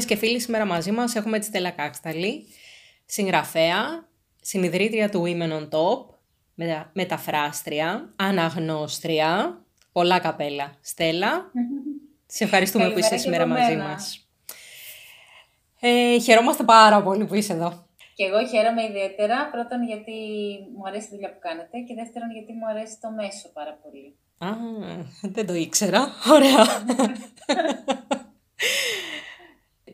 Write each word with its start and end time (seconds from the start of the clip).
Φίλες 0.00 0.16
και 0.16 0.26
φίλοι, 0.26 0.40
σήμερα 0.40 0.64
μαζί 0.64 0.90
μας 0.90 1.14
έχουμε 1.14 1.38
τη 1.38 1.44
Στέλλα 1.44 1.70
Κάξταλη, 1.70 2.46
συγγραφέα, 3.04 4.08
συνειδρήτρια 4.40 5.08
του 5.08 5.22
Women 5.26 5.52
on 5.52 5.68
Top, 5.68 6.04
μεταφράστρια, 6.92 8.12
αναγνώστρια, 8.16 9.60
πολλά 9.92 10.18
καπέλα. 10.18 10.74
Στέλλα, 10.80 11.50
σε 12.26 12.44
ευχαριστούμε 12.44 12.90
που 12.90 12.98
είσαι 12.98 13.16
σήμερα 13.16 13.46
μαζί 13.46 13.76
μας. 13.76 14.28
Ε, 15.80 16.18
χαιρόμαστε 16.18 16.62
πάρα 16.62 17.02
πολύ 17.02 17.24
που 17.24 17.34
είσαι 17.34 17.52
εδώ. 17.52 17.86
Και 18.14 18.24
εγώ 18.24 18.46
χαίρομαι 18.46 18.82
ιδιαίτερα, 18.82 19.48
πρώτον 19.50 19.84
γιατί 19.84 20.12
μου 20.76 20.82
αρέσει 20.86 21.06
η 21.06 21.10
δουλειά 21.10 21.32
που 21.32 21.38
κάνετε 21.40 21.78
και 21.78 21.94
δεύτερον 21.94 22.30
γιατί 22.30 22.52
μου 22.52 22.66
αρέσει 22.68 23.00
το 23.00 23.10
μέσο 23.10 23.48
πάρα 23.52 23.78
πολύ. 23.82 24.16
Α, 24.38 24.50
δεν 25.22 25.46
το 25.46 25.54
ήξερα. 25.54 26.08
Ωραία. 26.30 26.66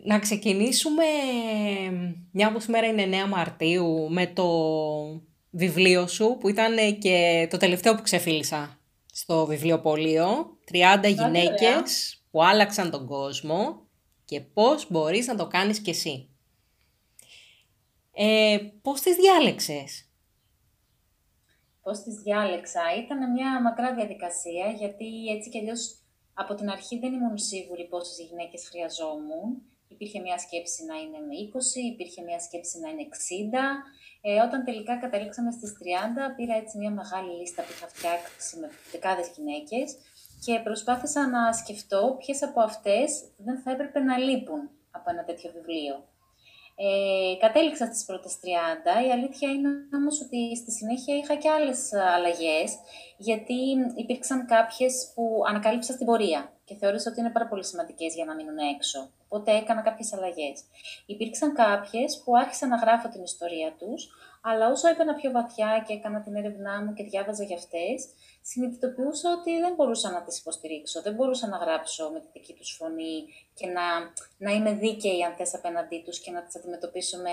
να 0.04 0.18
ξεκινήσουμε, 0.18 1.04
μια 2.30 2.52
που 2.52 2.60
σήμερα 2.60 2.86
είναι 2.86 3.24
9 3.24 3.28
Μαρτίου, 3.28 4.10
με 4.10 4.26
το 4.26 4.48
βιβλίο 5.50 6.06
σου, 6.06 6.36
που 6.40 6.48
ήταν 6.48 6.98
και 6.98 7.48
το 7.50 7.56
τελευταίο 7.56 7.94
που 7.94 8.02
ξεφίλησα 8.02 8.78
στο 9.12 9.46
βιβλιοπωλείο. 9.46 10.58
30 10.72 11.08
γυναίκες 11.08 12.22
που 12.30 12.44
άλλαξαν 12.44 12.90
τον 12.90 13.06
κόσμο 13.06 13.86
και 14.24 14.40
πώς 14.40 14.90
μπορείς 14.90 15.26
να 15.26 15.36
το 15.36 15.46
κάνεις 15.46 15.80
κι 15.80 15.90
εσύ. 15.90 16.28
Ε, 18.12 18.58
πώς 18.82 19.00
τις 19.00 19.16
διάλεξες; 19.16 20.08
Πώς 21.82 22.02
τις 22.02 22.14
διάλεξα; 22.14 22.80
Ήταν 23.04 23.32
μια 23.32 23.62
μακρά 23.62 23.94
διαδικασία, 23.94 24.66
γιατί 24.78 25.26
έτσι 25.36 25.50
κι 25.50 25.58
αλλιώς 25.58 25.94
από 26.34 26.54
την 26.54 26.70
αρχή 26.70 26.98
δεν 26.98 27.12
ήμουν 27.12 27.38
σίγουρη 27.38 27.86
πόσες 27.88 28.26
γυναίκες 28.28 28.68
χρειαζόμουν. 28.68 29.62
Υπήρχε 29.94 30.18
μια 30.26 30.38
σκέψη 30.44 30.80
να 30.90 30.96
είναι 31.02 31.18
με 31.28 31.34
20, 31.48 31.92
υπήρχε 31.92 32.20
μια 32.28 32.40
σκέψη 32.46 32.74
να 32.82 32.88
είναι 32.90 33.04
60. 33.10 33.16
Ε, 34.26 34.40
όταν 34.46 34.64
τελικά 34.64 34.94
καταλήξαμε 35.04 35.50
στις 35.50 35.70
30, 35.72 36.36
πήρα 36.36 36.54
έτσι 36.62 36.78
μια 36.78 36.92
μεγάλη 37.00 37.30
λίστα 37.40 37.62
που 37.62 37.72
είχα 37.74 37.88
φτιάξει 37.94 38.52
με 38.60 38.68
δεκάδες 38.92 39.28
γυναίκες 39.34 39.88
και 40.44 40.60
προσπάθησα 40.66 41.28
να 41.28 41.52
σκεφτώ 41.52 42.16
ποιες 42.18 42.42
από 42.42 42.60
αυτές 42.60 43.08
δεν 43.36 43.56
θα 43.62 43.70
έπρεπε 43.70 43.98
να 44.00 44.16
λείπουν 44.18 44.70
από 44.90 45.10
ένα 45.10 45.24
τέτοιο 45.24 45.50
βιβλίο. 45.56 45.94
Ε, 46.76 47.36
κατέληξα 47.38 47.86
στις 47.86 48.04
πρώτες 48.04 48.38
30. 48.40 49.06
Η 49.06 49.10
αλήθεια 49.10 49.48
είναι 49.50 49.68
όμως 49.94 50.20
ότι 50.20 50.56
στη 50.56 50.70
συνέχεια 50.72 51.16
είχα 51.16 51.34
και 51.34 51.50
άλλες 51.50 51.92
αλλαγές, 52.16 52.70
γιατί 53.16 53.58
υπήρξαν 53.94 54.46
κάποιες 54.46 55.12
που 55.14 55.42
ανακάλυψα 55.48 55.92
στην 55.92 56.06
πορεία 56.06 56.52
και 56.64 56.74
θεώρησα 56.74 57.10
ότι 57.10 57.20
είναι 57.20 57.30
πάρα 57.30 57.46
πολύ 57.46 57.64
σημαντικές 57.64 58.14
για 58.14 58.24
να 58.24 58.34
μείνουν 58.34 58.58
έξω. 58.74 59.10
Οπότε 59.28 59.56
έκανα 59.56 59.80
κάποιες 59.82 60.12
αλλαγές. 60.12 60.56
Υπήρξαν 61.06 61.54
κάποιες 61.54 62.22
που 62.24 62.36
άρχισα 62.36 62.66
να 62.66 62.76
γράφω 62.76 63.08
την 63.08 63.22
ιστορία 63.22 63.74
τους, 63.78 64.08
αλλά 64.42 64.70
όσο 64.70 64.88
έπαινα 64.88 65.14
πιο 65.14 65.30
βαθιά 65.30 65.84
και 65.86 65.92
έκανα 65.92 66.20
την 66.22 66.34
έρευνά 66.34 66.82
μου 66.82 66.92
και 66.92 67.02
διάβαζα 67.02 67.44
για 67.44 67.56
αυτές, 67.56 67.98
συνειδητοποιούσα 68.46 69.28
ότι 69.38 69.60
δεν 69.60 69.74
μπορούσα 69.74 70.10
να 70.10 70.22
τις 70.22 70.38
υποστηρίξω, 70.38 71.02
δεν 71.02 71.14
μπορούσα 71.14 71.46
να 71.48 71.56
γράψω 71.56 72.10
με 72.12 72.20
τη 72.20 72.26
δική 72.32 72.52
τους 72.52 72.70
φωνή 72.78 73.16
και 73.54 73.66
να, 73.66 73.82
να 74.38 74.50
είμαι 74.52 74.72
δίκαιη 74.72 75.22
αν 75.22 75.34
θες 75.36 75.54
απέναντί 75.54 76.02
τους 76.04 76.18
και 76.20 76.30
να 76.30 76.42
τις 76.42 76.56
αντιμετωπίσω 76.56 77.16
με, 77.18 77.30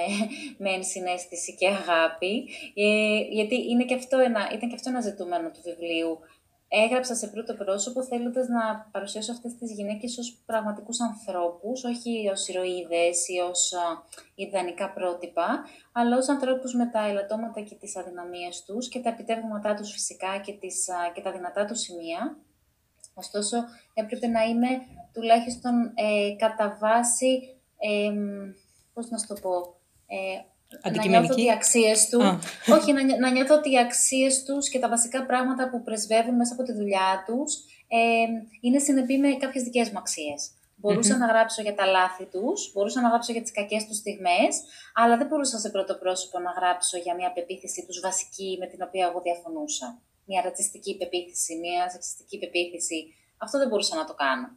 με 0.64 0.70
ενσυναίσθηση 0.70 1.56
και 1.56 1.68
αγάπη. 1.68 2.48
Ε, 2.74 3.20
γιατί 3.30 3.70
είναι 3.70 3.86
και 3.86 3.94
αυτό 3.94 4.18
ένα, 4.18 4.50
ήταν 4.54 4.70
και 4.70 4.76
αυτό 4.76 4.90
ένα 4.90 5.02
ζητούμενο 5.02 5.50
του 5.50 5.62
βιβλίου 5.64 6.20
έγραψα 6.74 7.16
σε 7.16 7.28
πρώτο 7.28 7.54
πρόσωπο 7.54 8.04
θέλοντας 8.04 8.48
να 8.48 8.90
παρουσιάσω 8.92 9.32
αυτές 9.32 9.56
τις 9.56 9.72
γυναίκες 9.72 10.18
ως 10.18 10.42
πραγματικούς 10.46 11.00
ανθρώπους, 11.00 11.84
όχι 11.84 12.30
ως 12.32 12.48
ηρωίδες 12.48 13.28
ή 13.28 13.40
ως 13.50 13.74
ιδανικά 14.36 14.94
πρότυπα, 14.94 15.66
αλλά 15.92 16.18
ως 16.18 16.30
ανθρώπους 16.30 16.74
με 16.74 16.86
τα 16.86 17.08
ελαττώματα 17.08 17.62
και 17.62 17.76
τις 17.76 17.96
αδυναμίες 17.98 18.64
τους 18.64 18.90
και 18.90 19.00
τα 19.00 19.10
επιτεύγματά 19.10 19.74
τους 19.74 19.92
φυσικά 19.92 20.38
και, 20.38 20.54
τις, 20.54 20.88
και 21.14 21.22
τα 21.22 21.32
δυνατά 21.32 21.66
τους 21.66 21.80
σημεία. 21.80 22.38
Ωστόσο, 23.14 23.58
έπρεπε 23.94 24.28
να 24.28 24.44
είμαι 24.44 24.68
τουλάχιστον 25.14 25.92
ε, 25.96 26.36
κατά 26.38 26.78
βάση, 26.82 27.56
ε, 27.78 28.14
πώς 28.94 29.10
να 29.10 29.18
σου 29.18 29.28
το 29.28 29.34
πω, 29.42 29.76
ε, 30.08 30.51
να 30.96 31.08
νιώθω 31.08 31.32
ότι 31.32 31.44
οι 31.44 31.52
αξίες 31.52 32.10
του, 32.10 32.40
όχι, 32.76 32.94
να, 32.94 33.18
να 33.18 33.30
νιώθω 33.32 33.56
ότι 33.56 33.72
οι 33.72 33.80
αξίες 33.80 34.44
τους 34.44 34.70
και 34.70 34.80
τα 34.80 34.90
βασικά 34.90 35.26
πράγματα 35.26 35.70
που 35.70 35.84
πρεσβεύουν 35.84 36.36
μέσα 36.36 36.54
από 36.54 36.64
τη 36.64 36.74
δουλειά 36.74 37.24
τους 37.26 37.56
ε, 37.88 38.26
είναι 38.62 38.80
συνεπή 38.80 39.18
με 39.18 39.30
κάποιες 39.34 39.64
δικές 39.64 39.90
μου 39.90 39.98
αξίες. 39.98 40.52
Μπορούσα 40.76 41.18
να 41.18 41.26
γράψω 41.26 41.62
για 41.62 41.76
τα 41.76 41.86
λάθη 41.86 42.26
τους, 42.26 42.72
μπορούσα 42.74 43.02
να 43.02 43.10
γράψω 43.10 43.32
για 43.32 43.42
τις 43.42 43.52
κακές 43.52 43.86
τους 43.88 43.98
στιγμές, 43.98 44.52
αλλά 44.94 45.18
δεν 45.18 45.28
μπορούσα 45.28 45.58
σε 45.60 45.70
πρώτο 45.70 45.94
πρόσωπο 45.96 46.40
να 46.40 46.52
γράψω 46.52 46.98
για 46.98 47.16
μια 47.16 47.32
πεποίθηση 47.32 47.86
τους 47.86 48.00
βασική 48.00 48.58
με 48.60 48.68
την 48.68 48.80
οποία 48.88 49.06
εγώ 49.10 49.22
διαφωνούσα. 49.22 50.02
Μια 50.26 50.42
ρατσιστική 50.42 50.98
πεποίθηση, 50.98 51.56
μια 51.56 51.90
σεξιστική 51.90 52.38
πεποίθηση. 52.40 53.00
Αυτό 53.38 53.58
δεν 53.58 53.68
μπορούσα 53.68 53.96
να 53.96 54.06
το 54.06 54.14
κάνω. 54.14 54.48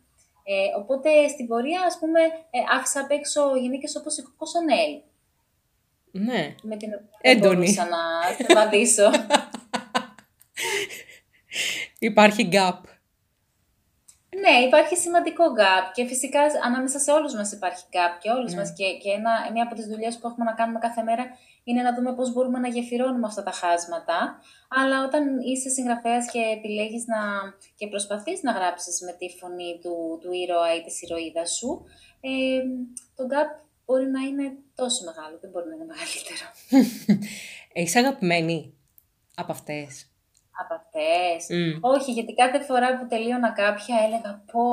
Ε, 0.45 0.81
οπότε 0.81 1.29
στην 1.29 1.47
πορεία, 1.47 1.81
ας 1.87 1.99
πούμε, 1.99 2.21
ε, 2.57 2.59
άφησα 2.77 3.01
απ' 3.01 3.11
έξω 3.11 3.41
γυναίκες 3.57 3.97
όπως 3.97 4.19
η 4.19 4.23
Κοκοσανέλ, 4.23 4.93
ναι. 6.17 6.55
Με 6.63 6.77
την 6.77 6.91
οποία 6.95 7.39
μπορούσα 7.39 7.89
να 7.89 7.99
απαντήσω. 8.49 9.11
Υπάρχει 11.99 12.49
gap. 12.53 12.81
Ναι, 14.41 14.67
υπάρχει 14.67 14.97
σημαντικό 14.97 15.45
gap 15.59 15.85
και 15.95 16.05
φυσικά 16.07 16.41
ανάμεσα 16.65 16.99
σε 16.99 17.11
όλους 17.13 17.35
μας 17.35 17.53
υπάρχει 17.53 17.85
gap 17.91 18.19
και 18.21 18.31
όλους 18.31 18.53
ναι. 18.53 18.59
μας 18.59 18.73
και, 18.73 18.85
και 19.03 19.11
ένα, 19.11 19.33
μια 19.53 19.63
από 19.63 19.75
τις 19.75 19.87
δουλειές 19.87 20.19
που 20.19 20.27
έχουμε 20.27 20.45
να 20.45 20.53
κάνουμε 20.53 20.79
κάθε 20.79 21.03
μέρα 21.03 21.25
είναι 21.65 21.83
να 21.83 21.95
δούμε 21.95 22.15
πώς 22.15 22.33
μπορούμε 22.33 22.59
να 22.59 22.69
γεφυρώνουμε 22.69 23.27
αυτά 23.27 23.43
τα 23.43 23.51
χάσματα. 23.51 24.41
Αλλά 24.69 25.05
όταν 25.05 25.39
είσαι 25.39 25.69
συγγραφέας 25.69 26.31
και 26.31 26.41
επιλέγεις 26.57 27.07
να, 27.07 27.21
και 27.77 27.87
προσπαθείς 27.89 28.43
να 28.43 28.53
γράψεις 28.53 29.01
με 29.01 29.13
τη 29.13 29.29
φωνή 29.39 29.79
του, 29.83 30.19
του 30.23 30.33
ήρωα 30.33 30.75
ή 30.77 30.83
της 30.83 31.03
ηρωίδας 31.03 31.57
σου, 31.57 31.85
ε, 32.21 32.31
το 33.17 33.25
gap 33.33 33.51
μπορεί 33.85 34.07
να 34.07 34.21
είναι 34.21 34.57
τόσο 34.75 35.01
μεγάλο, 35.05 35.39
δεν 35.41 35.51
μπορεί 35.51 35.67
να 35.69 35.75
είναι 35.75 35.89
μεγαλύτερο. 35.93 36.47
Έχεις 37.79 37.97
αγαπημένη 37.97 38.75
από 39.35 39.53
αυτές; 39.53 39.91
Από 40.63 40.75
αυτές. 40.81 41.39
Όχι, 41.81 42.13
γιατί 42.13 42.35
κάθε 42.35 42.61
φορά 42.61 42.99
που 42.99 43.07
τελείωνα 43.07 43.51
κάποια 43.53 43.97
έλεγα 44.07 44.45
πω, 44.53 44.65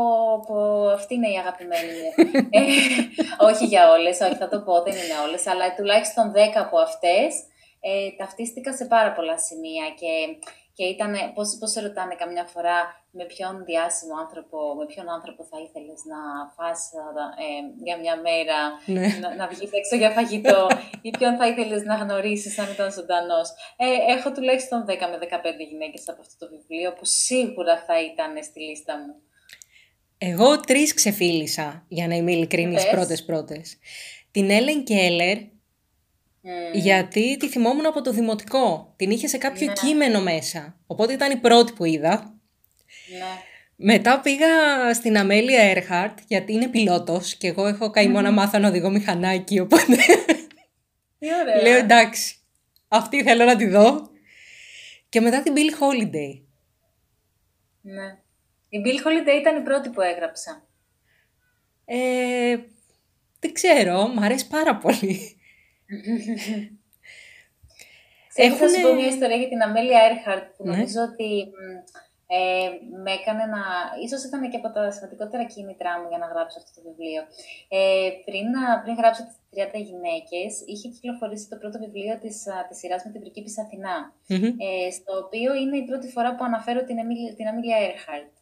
πω, 0.47 0.87
αυτή 0.89 1.13
είναι 1.13 1.29
η 1.29 1.37
αγαπημένη 1.37 1.91
μου. 1.99 2.09
ε, 2.59 2.63
όχι 3.49 3.65
για 3.65 3.91
όλες, 3.91 4.19
όχι 4.19 4.35
θα 4.35 4.49
το 4.49 4.61
πω, 4.61 4.83
δεν 4.83 4.93
είναι 4.93 5.17
όλες, 5.25 5.47
αλλά 5.47 5.75
τουλάχιστον 5.75 6.31
10 6.35 6.37
από 6.55 6.77
αυτές 6.79 7.29
ε, 7.83 8.09
ταυτίστηκα 8.17 8.75
σε 8.75 8.85
πάρα 8.85 9.11
πολλά 9.13 9.37
σημεία 9.37 9.85
και 9.99 10.11
και 10.73 10.85
ήταν, 10.93 11.13
πώς, 11.35 11.57
πώς 11.59 11.71
σε 11.71 11.81
ρωτάνε 11.81 12.15
καμιά 12.15 12.45
φορά 12.53 12.77
με 13.11 13.25
ποιον 13.25 13.53
διάσημο 13.65 14.15
άνθρωπο, 14.23 14.57
με 14.79 14.85
ποιον 14.85 15.07
άνθρωπο 15.09 15.41
θα 15.51 15.57
ήθελες 15.65 16.01
να 16.11 16.19
φας 16.55 16.79
ε, 17.45 17.47
για 17.87 17.97
μια 18.03 18.15
μέρα, 18.27 18.59
ναι. 18.95 19.07
να, 19.21 19.35
να 19.35 19.47
βγεις 19.47 19.71
έξω 19.79 19.95
για 20.01 20.11
φαγητό 20.17 20.67
ή 21.07 21.09
ποιον 21.17 21.33
θα 21.39 21.47
ήθελες 21.47 21.83
να 21.83 21.95
γνωρίσεις 21.95 22.59
αν 22.59 22.67
ήταν 22.75 22.91
ζωντανός. 22.91 23.47
Ε, 23.77 24.13
έχω 24.15 24.31
τουλάχιστον 24.31 24.79
10 24.87 24.89
με 25.11 25.17
15 25.21 25.69
γυναίκες 25.69 26.03
από 26.09 26.21
αυτό 26.21 26.35
το 26.41 26.51
βιβλίο 26.53 26.89
που 26.93 27.05
σίγουρα 27.05 27.75
θα 27.87 27.95
ήταν 28.09 28.43
στη 28.43 28.59
λίστα 28.59 28.93
μου. 28.97 29.13
Εγώ 30.23 30.59
τρεις 30.59 30.93
ξεφίλησα, 30.93 31.85
για 31.87 32.07
να 32.07 32.15
είμαι 32.15 32.31
ειλικρινής, 32.31 32.89
πρώτες-πρώτες. 32.89 33.77
Την 34.31 34.49
Έλεν 34.49 34.83
Κέλλερ, 34.83 35.37
γιατί 36.73 37.37
τη 37.37 37.47
θυμόμουν 37.47 37.85
από 37.85 38.01
το 38.01 38.11
δημοτικό. 38.11 38.93
Την 38.95 39.11
είχε 39.11 39.27
σε 39.27 39.37
κάποιο 39.37 39.67
ναι. 39.67 39.73
κείμενο 39.73 40.21
μέσα. 40.21 40.79
Οπότε 40.87 41.13
ήταν 41.13 41.31
η 41.31 41.37
πρώτη 41.37 41.73
που 41.73 41.85
είδα. 41.85 42.39
Ναι. 43.11 43.25
Μετά 43.75 44.19
πήγα 44.19 44.47
στην 44.93 45.17
Αμέλια 45.17 45.61
Έρχαρτ, 45.61 46.19
γιατί 46.27 46.53
είναι 46.53 46.67
πιλότος 46.67 47.35
και 47.35 47.47
εγώ 47.47 47.67
έχω 47.67 47.89
καημό 47.89 48.21
να 48.21 48.31
μάθω 48.31 48.57
να 48.57 48.67
οδηγώ 48.67 48.89
μηχανάκι, 48.89 49.59
οπότε... 49.59 49.97
Λέω 51.63 51.77
εντάξει, 51.77 52.35
αυτή 52.87 53.23
θέλω 53.23 53.45
να 53.45 53.55
τη 53.55 53.67
δω. 53.67 54.09
Και 55.09 55.21
μετά 55.21 55.43
την 55.43 55.53
Bill 55.55 55.83
Holiday. 55.83 56.41
Ναι. 57.81 58.17
Η 58.69 58.81
Bill 58.85 59.07
Holiday 59.07 59.39
ήταν 59.39 59.57
η 59.57 59.63
πρώτη 59.63 59.89
που 59.89 60.01
έγραψα. 60.01 60.67
Ε, 61.85 62.57
δεν 63.39 63.53
ξέρω, 63.53 64.07
μου 64.07 64.23
αρέσει 64.23 64.47
πάρα 64.47 64.77
πολύ. 64.77 65.40
Έχουν... 68.35 68.57
Θα 68.57 68.67
σου 68.69 68.81
πω 68.81 68.93
μια 68.93 69.07
ιστορία 69.07 69.35
για 69.35 69.47
την 69.47 69.61
Αμέλια 69.61 69.99
Έρχαρτ 70.11 70.45
που 70.55 70.63
ναι. 70.63 70.71
νομίζω 70.71 70.99
ότι 71.11 71.29
ε, 72.37 72.69
με 73.03 73.11
έκανε 73.19 73.43
να... 73.55 73.61
Ίσως 74.05 74.21
ήταν 74.27 74.41
και 74.49 74.59
από 74.61 74.69
τα 74.75 74.91
σημαντικότερα 74.91 75.43
κίνητρά 75.53 75.93
μου 75.99 76.07
για 76.11 76.21
να 76.23 76.27
γράψω 76.33 76.57
αυτό 76.59 76.71
το 76.75 76.81
βιβλίο. 76.87 77.21
Ε, 77.77 78.09
πριν, 78.27 78.47
πριν 78.83 78.95
γράψω 78.99 79.21
τις 79.27 79.37
30 79.53 79.89
γυναίκες, 79.89 80.51
είχε 80.71 80.87
κυκλοφορήσει 80.93 81.49
το 81.51 81.55
πρώτο 81.61 81.77
βιβλίο 81.85 82.15
της, 82.23 82.35
της 82.67 82.77
σειράς 82.79 83.01
με 83.05 83.11
την 83.11 83.21
πριγκίπισσα 83.21 83.61
Αθηνά, 83.65 83.97
ε, 84.65 84.91
στο 84.97 85.11
οποίο 85.23 85.49
είναι 85.61 85.77
η 85.77 85.85
πρώτη 85.89 86.07
φορά 86.15 86.29
που 86.35 86.43
αναφέρω 86.49 86.81
την, 86.83 86.99
Αμίλια, 86.99 87.33
την 87.37 87.47
Αμίλια 87.47 87.77
Έρχαρτ. 87.89 88.33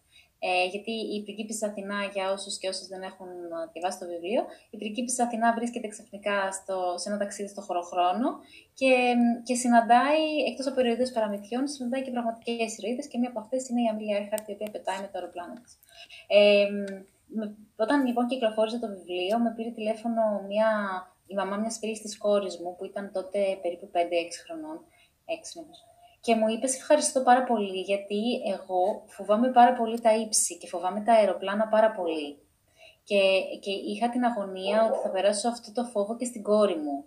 Ε, 0.42 0.66
γιατί 0.66 0.92
η 0.92 1.24
πριγκίπισσα 1.24 1.68
Αθηνά, 1.68 2.00
για 2.14 2.32
όσους 2.32 2.58
και 2.58 2.68
όσους 2.68 2.88
δεν 2.88 3.02
έχουν 3.02 3.28
διαβάσει 3.74 4.00
το 4.00 4.08
βιβλίο, 4.14 4.42
η 4.70 4.78
πριγκίπισσα 4.78 5.24
Αθηνά 5.24 5.54
βρίσκεται 5.54 5.88
ξαφνικά 5.88 6.52
στο, 6.52 6.78
σε 6.98 7.10
ένα 7.10 7.18
ταξίδι 7.18 7.50
στο 7.50 7.62
χωροχρόνο 7.62 8.28
και, 8.74 8.94
και 9.44 9.56
συναντάει, 9.56 10.24
εκτός 10.50 10.68
από 10.68 10.80
ηρωίδες 10.80 11.12
παραμυθιών, 11.12 11.68
συναντάει 11.68 12.02
και 12.02 12.12
πραγματικές 12.12 12.78
ηρωίδες 12.78 13.08
και 13.08 13.18
μία 13.18 13.30
από 13.30 13.40
αυτές 13.40 13.70
είναι 13.70 13.82
η 13.82 13.88
Αμίλια 13.92 14.18
Έρχαρτ, 14.18 14.48
η 14.48 14.52
οποία 14.52 14.70
πετάει 14.72 15.00
με 15.02 15.10
το 15.12 15.16
αεροπλάνο 15.18 15.54
της. 15.64 15.74
Ε, 16.28 16.68
όταν 17.76 18.06
λοιπόν 18.06 18.28
κυκλοφόρησε 18.28 18.80
το 18.80 18.88
βιβλίο, 18.88 19.40
με 19.40 19.54
πήρε 19.56 19.70
τηλέφωνο 19.70 20.24
μια, 20.48 20.70
η 21.28 21.36
μαμά 21.36 21.56
μιας 21.58 21.78
φίλης 21.78 22.02
της 22.02 22.18
κόρης 22.18 22.60
μου, 22.60 22.76
που 22.76 22.86
ήταν 22.86 23.12
τότε 23.14 23.40
περίπου 23.62 23.90
5-6 23.94 23.98
χρονών, 24.46 24.78
6 25.26 25.62
και 26.22 26.36
μου 26.36 26.50
είπες: 26.50 26.76
Ευχαριστώ 26.76 27.22
πάρα 27.22 27.44
πολύ, 27.44 27.80
γιατί 27.80 28.22
εγώ 28.54 29.04
φοβάμαι 29.08 29.52
πάρα 29.52 29.74
πολύ 29.74 30.02
τα 30.02 30.16
ύψη 30.16 30.58
και 30.58 30.68
φοβάμαι 30.68 31.02
τα 31.02 31.14
αεροπλάνα 31.14 31.68
πάρα 31.68 31.92
πολύ. 31.92 32.38
Και, 33.04 33.22
και 33.62 33.72
είχα 33.72 34.10
την 34.10 34.24
αγωνία 34.24 34.86
ότι 34.86 34.98
θα 35.04 35.10
περάσω 35.10 35.50
αυτό 35.50 35.72
το 35.72 35.84
φόβο 35.84 36.16
και 36.16 36.26
στην 36.26 36.44
κόρη 36.44 36.76
μου. 36.76 37.06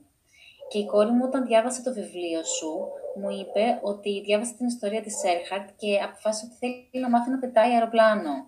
Και 0.68 0.78
η 0.78 0.86
κόρη 0.86 1.10
μου, 1.10 1.24
όταν 1.24 1.46
διάβασε 1.46 1.82
το 1.82 1.92
βιβλίο 1.92 2.44
σου, 2.44 2.88
μου 3.20 3.30
είπε 3.30 3.78
ότι 3.82 4.20
διάβασε 4.20 4.54
την 4.54 4.66
ιστορία 4.66 5.02
της 5.02 5.22
Έρχαρτ 5.24 5.68
και 5.76 6.00
αποφάσισε 6.02 6.46
ότι 6.46 6.56
θέλει 6.60 7.02
να 7.04 7.08
μάθει 7.10 7.30
να 7.30 7.38
πετάει 7.38 7.72
αεροπλάνο. 7.72 8.46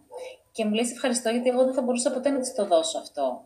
Και 0.52 0.64
μου 0.64 0.72
λέει: 0.72 0.90
ευχαριστώ, 0.90 1.28
γιατί 1.30 1.48
εγώ 1.48 1.64
δεν 1.64 1.74
θα 1.74 1.82
μπορούσα 1.82 2.12
ποτέ 2.12 2.30
να 2.30 2.38
της 2.38 2.54
το 2.54 2.66
δώσω 2.66 2.98
αυτό. 2.98 3.44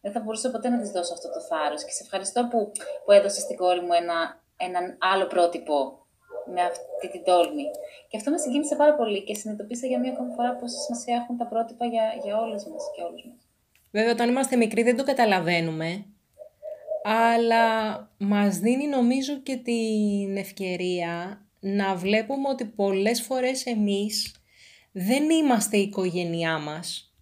Δεν 0.00 0.12
θα 0.12 0.20
μπορούσα 0.20 0.50
ποτέ 0.50 0.68
να 0.68 0.78
της 0.80 0.90
δώσω 0.90 1.12
αυτό 1.12 1.28
το 1.30 1.40
θάρρος. 1.40 1.84
Και 1.84 1.90
σε 1.90 2.02
ευχαριστώ 2.02 2.48
που, 2.50 2.72
που 3.04 3.12
έδωσες 3.12 3.42
στην 3.42 3.56
κόρη 3.56 3.80
μου 3.80 3.92
ένα, 3.92 4.42
έναν 4.56 4.96
άλλο 5.00 5.26
πρότυπο 5.26 6.06
με 6.54 6.60
αυτή 6.60 7.06
την 7.10 7.22
τόλμη. 7.24 7.66
Και 8.08 8.16
αυτό 8.16 8.30
με 8.30 8.38
συγκίνησε 8.38 8.76
πάρα 8.76 8.94
πολύ 8.94 9.22
και 9.24 9.34
συνειδητοποίησα 9.34 9.86
για 9.86 9.98
μία 9.98 10.12
ακόμη 10.12 10.32
φορά 10.36 10.56
πόση 10.56 10.76
σημασία 10.76 11.14
έχουν 11.22 11.36
τα 11.36 11.46
πρότυπα 11.46 11.86
για, 11.86 12.04
για 12.24 12.38
όλες 12.38 12.66
μας 12.70 12.82
και 12.94 13.02
όλους 13.02 13.24
μας. 13.24 13.40
Βέβαια, 13.90 14.12
όταν 14.12 14.28
είμαστε 14.28 14.56
μικροί 14.56 14.82
δεν 14.82 14.96
το 14.96 15.04
καταλαβαίνουμε, 15.04 16.04
αλλά 17.02 17.64
μας 18.18 18.58
δίνει 18.58 18.86
νομίζω 18.86 19.34
και 19.38 19.56
την 19.56 20.36
ευκαιρία 20.36 21.42
να 21.60 21.94
βλέπουμε 21.94 22.48
ότι 22.48 22.64
πολλές 22.64 23.22
φορές 23.22 23.66
εμείς 23.66 24.34
δεν 24.92 25.30
είμαστε 25.30 25.76
η 25.76 25.82
οικογένειά 25.82 26.58
μας 26.58 27.12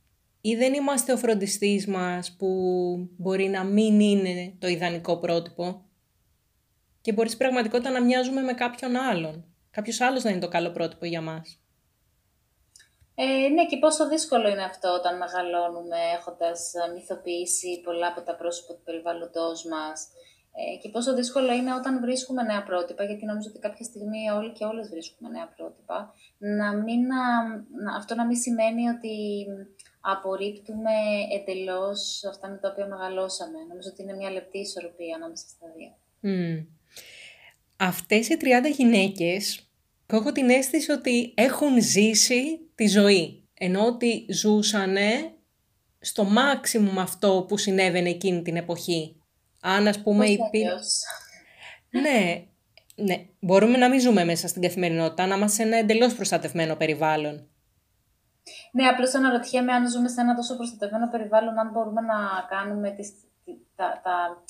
ή 0.41 0.55
δεν 0.55 0.75
είμαστε 0.75 1.13
ο 1.13 1.17
φροντιστής 1.17 1.87
μας 1.87 2.37
που 2.39 2.49
μπορεί 3.17 3.49
να 3.49 3.65
μην 3.65 4.01
είναι 4.01 4.55
το 4.59 4.69
ιδανικό 4.69 5.17
πρότυπο 5.17 5.86
και 7.07 7.13
μπορείς 7.13 7.33
στην 7.33 7.45
πραγματικότητα 7.45 7.91
να 7.91 8.03
μοιάζουμε 8.03 8.43
με 8.43 8.53
κάποιον 8.53 8.97
άλλον. 8.97 9.45
Κάποιος 9.71 10.01
άλλος 10.01 10.23
να 10.25 10.31
είναι 10.31 10.45
το 10.47 10.49
καλό 10.49 10.71
πρότυπο 10.71 11.05
για 11.07 11.21
μας. 11.21 11.61
Ε, 13.15 13.49
ναι, 13.49 13.67
και 13.67 13.79
πόσο 13.79 14.09
δύσκολο 14.09 14.49
είναι 14.49 14.65
αυτό 14.65 14.89
όταν 14.99 15.17
μεγαλώνουμε 15.17 15.97
έχοντας 16.19 16.73
μυθοποιήσει 16.95 17.81
πολλά 17.85 18.07
από 18.07 18.21
τα 18.21 18.35
πρόσωπα 18.37 18.73
του 18.75 18.83
περιβάλλοντό 18.85 19.49
μας. 19.73 19.99
Ε, 20.59 20.77
και 20.81 20.89
πόσο 20.89 21.15
δύσκολο 21.15 21.53
είναι 21.53 21.75
όταν 21.75 22.01
βρίσκουμε 22.01 22.43
νέα 22.43 22.63
πρότυπα, 22.63 23.05
γιατί 23.05 23.25
νομίζω 23.25 23.49
ότι 23.51 23.59
κάποια 23.59 23.85
στιγμή 23.85 24.31
όλοι 24.31 24.53
και 24.53 24.65
όλες 24.65 24.89
βρίσκουμε 24.89 25.29
νέα 25.29 25.49
πρότυπα, 25.57 26.15
να 26.39 26.69
μην, 26.75 27.01
να, 27.85 27.97
αυτό 27.97 28.15
να 28.15 28.27
μην 28.27 28.37
σημαίνει 28.37 28.89
ότι 28.89 29.15
απορρίπτουμε 30.01 30.97
εντελώς 31.37 32.25
αυτά 32.33 32.49
με 32.49 32.57
τα 32.57 32.69
οποία 32.73 32.87
μεγαλώσαμε. 32.87 33.59
Νομίζω 33.69 33.89
ότι 33.93 34.03
είναι 34.03 34.17
μια 34.21 34.31
λεπτή 34.31 34.59
ισορροπία 34.59 35.15
ανάμεσα 35.17 35.47
στα 35.49 35.67
δύο. 35.77 35.93
Mm 36.29 36.76
αυτές 37.77 38.29
οι 38.29 38.37
30 38.41 38.45
γυναίκες 38.77 39.71
έχω 40.07 40.33
την 40.33 40.51
αίσθηση 40.51 40.91
ότι 40.93 41.33
έχουν 41.37 41.83
ζήσει 41.83 42.71
τη 42.75 42.87
ζωή. 42.87 43.49
Ενώ 43.59 43.87
ότι 43.87 44.27
ζούσανε 44.29 45.33
στο 46.01 46.25
μάξιμουμ 46.25 47.01
αυτό 47.01 47.45
που 47.49 47.57
συνέβαινε 47.57 48.09
εκείνη 48.09 48.43
την 48.43 48.57
εποχή. 48.57 49.21
Αν 49.61 49.89
ας 49.89 50.03
πούμε 50.03 50.27
υπήρχε... 50.27 50.75
Ναι, 51.91 52.47
ναι, 52.95 53.27
μπορούμε 53.41 53.77
να 53.77 53.89
μην 53.89 54.01
ζούμε 54.01 54.25
μέσα 54.25 54.49
στην 54.49 54.63
καθημερινότητα, 54.63 55.27
να 55.27 55.37
είμαστε 55.37 55.63
σε 55.63 55.69
ένα 55.69 55.77
εντελώς 55.77 56.15
προστατευμένο 56.15 56.77
περιβάλλον. 56.77 57.49
Ναι, 58.73 58.87
απλώς 58.87 59.15
αναρωτιέμαι 59.15 59.73
αν 59.73 59.91
ζούμε 59.91 60.09
σε 60.09 60.21
ένα 60.21 60.35
τόσο 60.35 60.57
προστατευμένο 60.57 61.11
περιβάλλον, 61.11 61.59
αν 61.59 61.71
μπορούμε 61.71 62.01
να 62.01 62.17
κάνουμε 62.49 62.91
τις, 62.91 63.13
τα, 63.75 64.01
τα, 64.05 64.45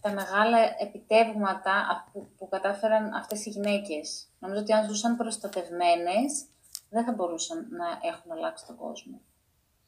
τα 0.00 0.12
μεγάλα 0.12 0.58
επιτεύγματα 0.80 2.04
που, 2.12 2.28
που 2.36 2.48
κατάφεραν 2.48 3.14
αυτές 3.14 3.46
οι 3.46 3.50
γυναίκες. 3.50 4.28
Νομίζω 4.38 4.60
ότι 4.60 4.72
αν 4.72 4.88
ζούσαν 4.88 5.16
προστατευμένες, 5.16 6.44
δεν 6.88 7.04
θα 7.04 7.12
μπορούσαν 7.12 7.58
να 7.70 8.08
έχουν 8.08 8.32
αλλάξει 8.32 8.66
τον 8.66 8.76
κόσμο. 8.76 9.20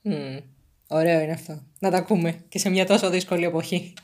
Mm, 0.05 0.43
ωραίο 0.89 1.21
είναι 1.21 1.33
αυτό. 1.33 1.63
Να 1.79 1.91
τα 1.91 1.97
ακούμε 1.97 2.45
και 2.49 2.59
σε 2.59 2.69
μια 2.69 2.87
τόσο 2.87 3.11
δύσκολη 3.11 3.45
εποχή. 3.45 3.95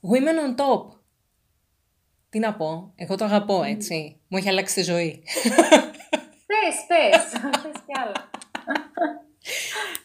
Women 0.00 0.56
on 0.56 0.60
top. 0.60 0.98
Τι 2.28 2.38
να 2.38 2.54
πω, 2.54 2.92
εγώ 2.96 3.16
το 3.16 3.24
αγαπώ, 3.24 3.62
έτσι. 3.62 4.20
Μου 4.28 4.38
έχει 4.38 4.48
αλλάξει 4.48 4.74
τη 4.74 4.82
ζωή. 4.82 5.22
Πες, 6.46 6.76
πες, 6.88 7.40
πες 7.62 7.82
κι 7.86 7.98
άλλα. 8.00 8.30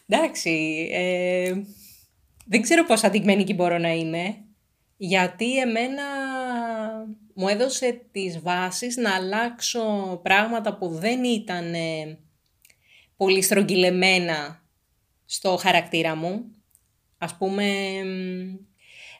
Εντάξει, 0.06 0.88
ε, 0.92 1.54
δεν 2.46 2.62
ξέρω 2.62 2.84
πόσο 2.84 3.06
αντικειμενική 3.06 3.54
μπορώ 3.54 3.78
να 3.78 3.90
είμαι 3.92 4.45
γιατί 4.96 5.58
εμένα 5.58 6.04
μου 7.34 7.48
έδωσε 7.48 8.06
τις 8.12 8.40
βάσεις 8.40 8.96
να 8.96 9.14
αλλάξω 9.14 10.16
πράγματα 10.22 10.76
που 10.76 10.88
δεν 10.88 11.24
ήταν 11.24 11.74
πολύ 13.16 13.42
στρογγυλεμένα 13.42 14.62
στο 15.24 15.56
χαρακτήρα 15.56 16.14
μου. 16.14 16.50
Ας 17.18 17.34
πούμε, 17.34 17.64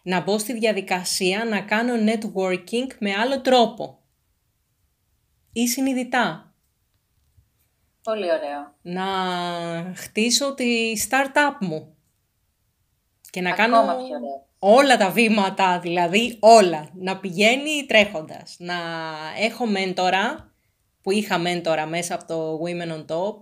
να 0.02 0.21
μπω 0.21 0.38
στη 0.38 0.52
διαδικασία 0.52 1.45
να 1.45 1.61
κάνω 1.61 2.12
networking 2.12 2.95
με 2.99 3.12
άλλο 3.12 3.40
τρόπο. 3.40 3.99
Ή 5.52 5.68
συνειδητά. 5.68 6.54
Πολύ 8.02 8.25
ωραίο. 8.33 8.75
Να 8.83 9.04
χτίσω 9.97 10.54
τη 10.54 10.92
startup 11.09 11.56
μου. 11.61 11.97
Και 13.30 13.40
να 13.40 13.50
Ακόμα 13.50 13.85
κάνω... 13.87 13.97
πιο 13.97 14.16
ωραίο 14.16 14.46
όλα 14.59 14.97
τα 14.97 15.11
βήματα, 15.11 15.79
δηλαδή 15.79 16.37
όλα, 16.41 16.89
να 16.95 17.19
πηγαίνει 17.19 17.87
τρέχοντας. 17.87 18.57
Να 18.59 18.75
έχω 19.41 19.67
μέντορα, 19.67 20.53
που 21.03 21.11
είχα 21.11 21.39
μέντορα 21.39 21.87
μέσα 21.87 22.15
από 22.15 22.27
το 22.27 22.61
Women 22.65 22.93
on 22.93 23.05
Top, 23.07 23.35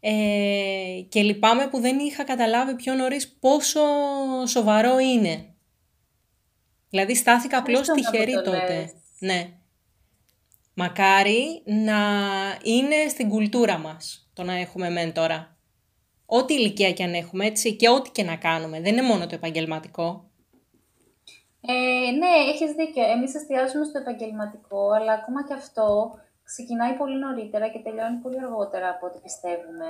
ε, 0.00 1.00
και 1.08 1.22
λυπάμαι 1.22 1.68
που 1.68 1.80
δεν 1.80 1.98
είχα 1.98 2.24
καταλάβει 2.24 2.74
πιο 2.74 2.94
νωρίς 2.94 3.28
πόσο 3.40 3.80
σοβαρό 4.46 4.98
είναι. 4.98 5.54
Δηλαδή 6.90 7.14
στάθηκα 7.14 7.58
απλώς 7.58 7.88
τυχερή 7.88 8.42
τότε. 8.44 8.92
Ναι. 9.18 9.50
Μακάρι 10.74 11.62
να 11.64 11.98
είναι 12.62 13.08
στην 13.08 13.28
κουλτούρα 13.28 13.78
μας 13.78 14.30
το 14.32 14.42
να 14.42 14.54
έχουμε 14.54 14.90
μέντορα. 14.90 15.57
Ό,τι 16.30 16.54
ηλικία 16.54 16.92
και 16.92 17.04
αν 17.04 17.14
έχουμε, 17.14 17.46
έτσι, 17.46 17.76
και 17.76 17.88
ό,τι 17.88 18.10
και 18.10 18.22
να 18.22 18.36
κάνουμε. 18.36 18.80
Δεν 18.80 18.92
είναι 18.92 19.06
μόνο 19.10 19.26
το 19.26 19.34
επαγγελματικό. 19.34 20.30
Ε, 21.60 22.10
ναι, 22.20 22.32
έχεις 22.52 22.70
δίκιο. 22.72 23.04
Εμείς 23.14 23.34
εστιάζουμε 23.34 23.84
στο 23.84 23.98
επαγγελματικό, 23.98 24.90
αλλά 24.90 25.12
ακόμα 25.12 25.46
και 25.46 25.54
αυτό 25.54 25.86
ξεκινάει 26.50 26.94
πολύ 27.00 27.18
νωρίτερα 27.18 27.68
και 27.68 27.80
τελειώνει 27.84 28.18
πολύ 28.24 28.38
αργότερα 28.44 28.88
από 28.88 29.06
ό,τι 29.06 29.18
πιστεύουμε. 29.26 29.88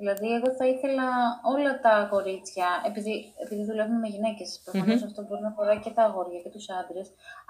Δηλαδή, 0.00 0.28
εγώ 0.38 0.48
θα 0.58 0.66
ήθελα 0.74 1.08
όλα 1.54 1.72
τα 1.80 1.94
κορίτσια, 2.10 2.68
επειδή, 2.88 3.14
επειδή 3.44 3.62
δουλεύουμε 3.64 3.98
με 3.98 4.08
γυναίκες, 4.14 4.60
προφανώς 4.64 5.00
mm-hmm. 5.00 5.10
αυτό 5.10 5.20
μπορεί 5.22 5.42
να 5.42 5.52
αφορά 5.54 5.74
και 5.84 5.90
τα 5.96 6.02
αγόρια 6.08 6.40
και 6.40 6.52
τους 6.54 6.66
άντρες, 6.78 7.08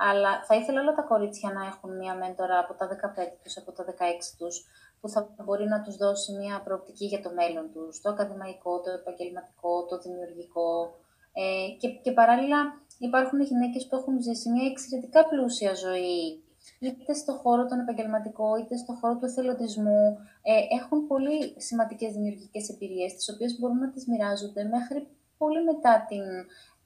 αλλά 0.08 0.30
θα 0.46 0.54
ήθελα 0.54 0.80
όλα 0.80 0.94
τα 0.94 1.02
κορίτσια 1.02 1.48
να 1.56 1.62
έχουν 1.70 1.90
μία 2.00 2.14
μέντορα 2.14 2.58
από 2.58 2.72
τα 2.78 2.84
15 2.88 2.96
τους, 3.42 3.56
από 3.60 3.70
τα 3.72 3.82
16 3.84 3.90
τους, 4.38 4.54
που 5.00 5.08
θα 5.08 5.34
μπορεί 5.44 5.66
να 5.66 5.82
τους 5.82 5.96
δώσει 5.96 6.32
μια 6.32 6.62
προοπτική 6.64 7.06
για 7.06 7.22
το 7.22 7.30
μέλλον 7.38 7.70
τους, 7.72 8.00
το 8.00 8.10
ακαδημαϊκό, 8.10 8.80
το 8.80 8.90
επαγγελματικό, 8.90 9.86
το 9.86 9.98
δημιουργικό. 9.98 10.94
Ε, 11.32 11.76
και, 11.80 11.88
και 11.88 12.12
παράλληλα 12.12 12.58
υπάρχουν 12.98 13.40
γυναίκες 13.40 13.86
που 13.86 13.96
έχουν 13.96 14.22
ζήσει 14.22 14.50
μια 14.50 14.66
εξαιρετικά 14.70 15.28
πλούσια 15.28 15.74
ζωή, 15.74 16.42
είτε 16.80 17.12
στο 17.14 17.32
χώρο 17.32 17.66
τον 17.66 17.78
επαγγελματικό, 17.80 18.56
είτε 18.56 18.76
στο 18.76 18.92
χώρο 19.00 19.16
του 19.16 19.24
εθελοντισμού. 19.24 20.18
Ε, 20.42 20.52
έχουν 20.78 21.06
πολύ 21.06 21.54
σημαντικές 21.56 22.12
δημιουργικές 22.12 22.68
εμπειρίες, 22.68 23.14
τις 23.14 23.28
οποίες 23.28 23.58
μπορούν 23.58 23.78
να 23.78 23.90
τις 23.90 24.06
μοιράζονται 24.06 24.64
μέχρι 24.64 25.08
πολύ 25.38 25.64
μετά 25.64 26.06
την 26.08 26.22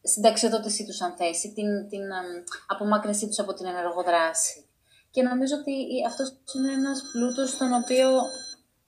συνταξιοδότησή 0.03 0.85
τους, 0.85 1.01
αν 1.01 1.17
θέσει, 1.17 1.53
την, 1.53 1.89
την 1.89 2.03
απομάκρυνσή 2.67 3.27
τους 3.27 3.39
από 3.39 3.55
την 3.55 3.67
ενεργοδράση. 3.67 4.69
Και 5.15 5.23
νομίζω 5.23 5.55
ότι 5.57 5.75
αυτός 6.07 6.29
είναι 6.57 6.73
ένας 6.73 7.03
πλούτος 7.13 7.57
τον 7.57 7.73
οποίο... 7.73 8.09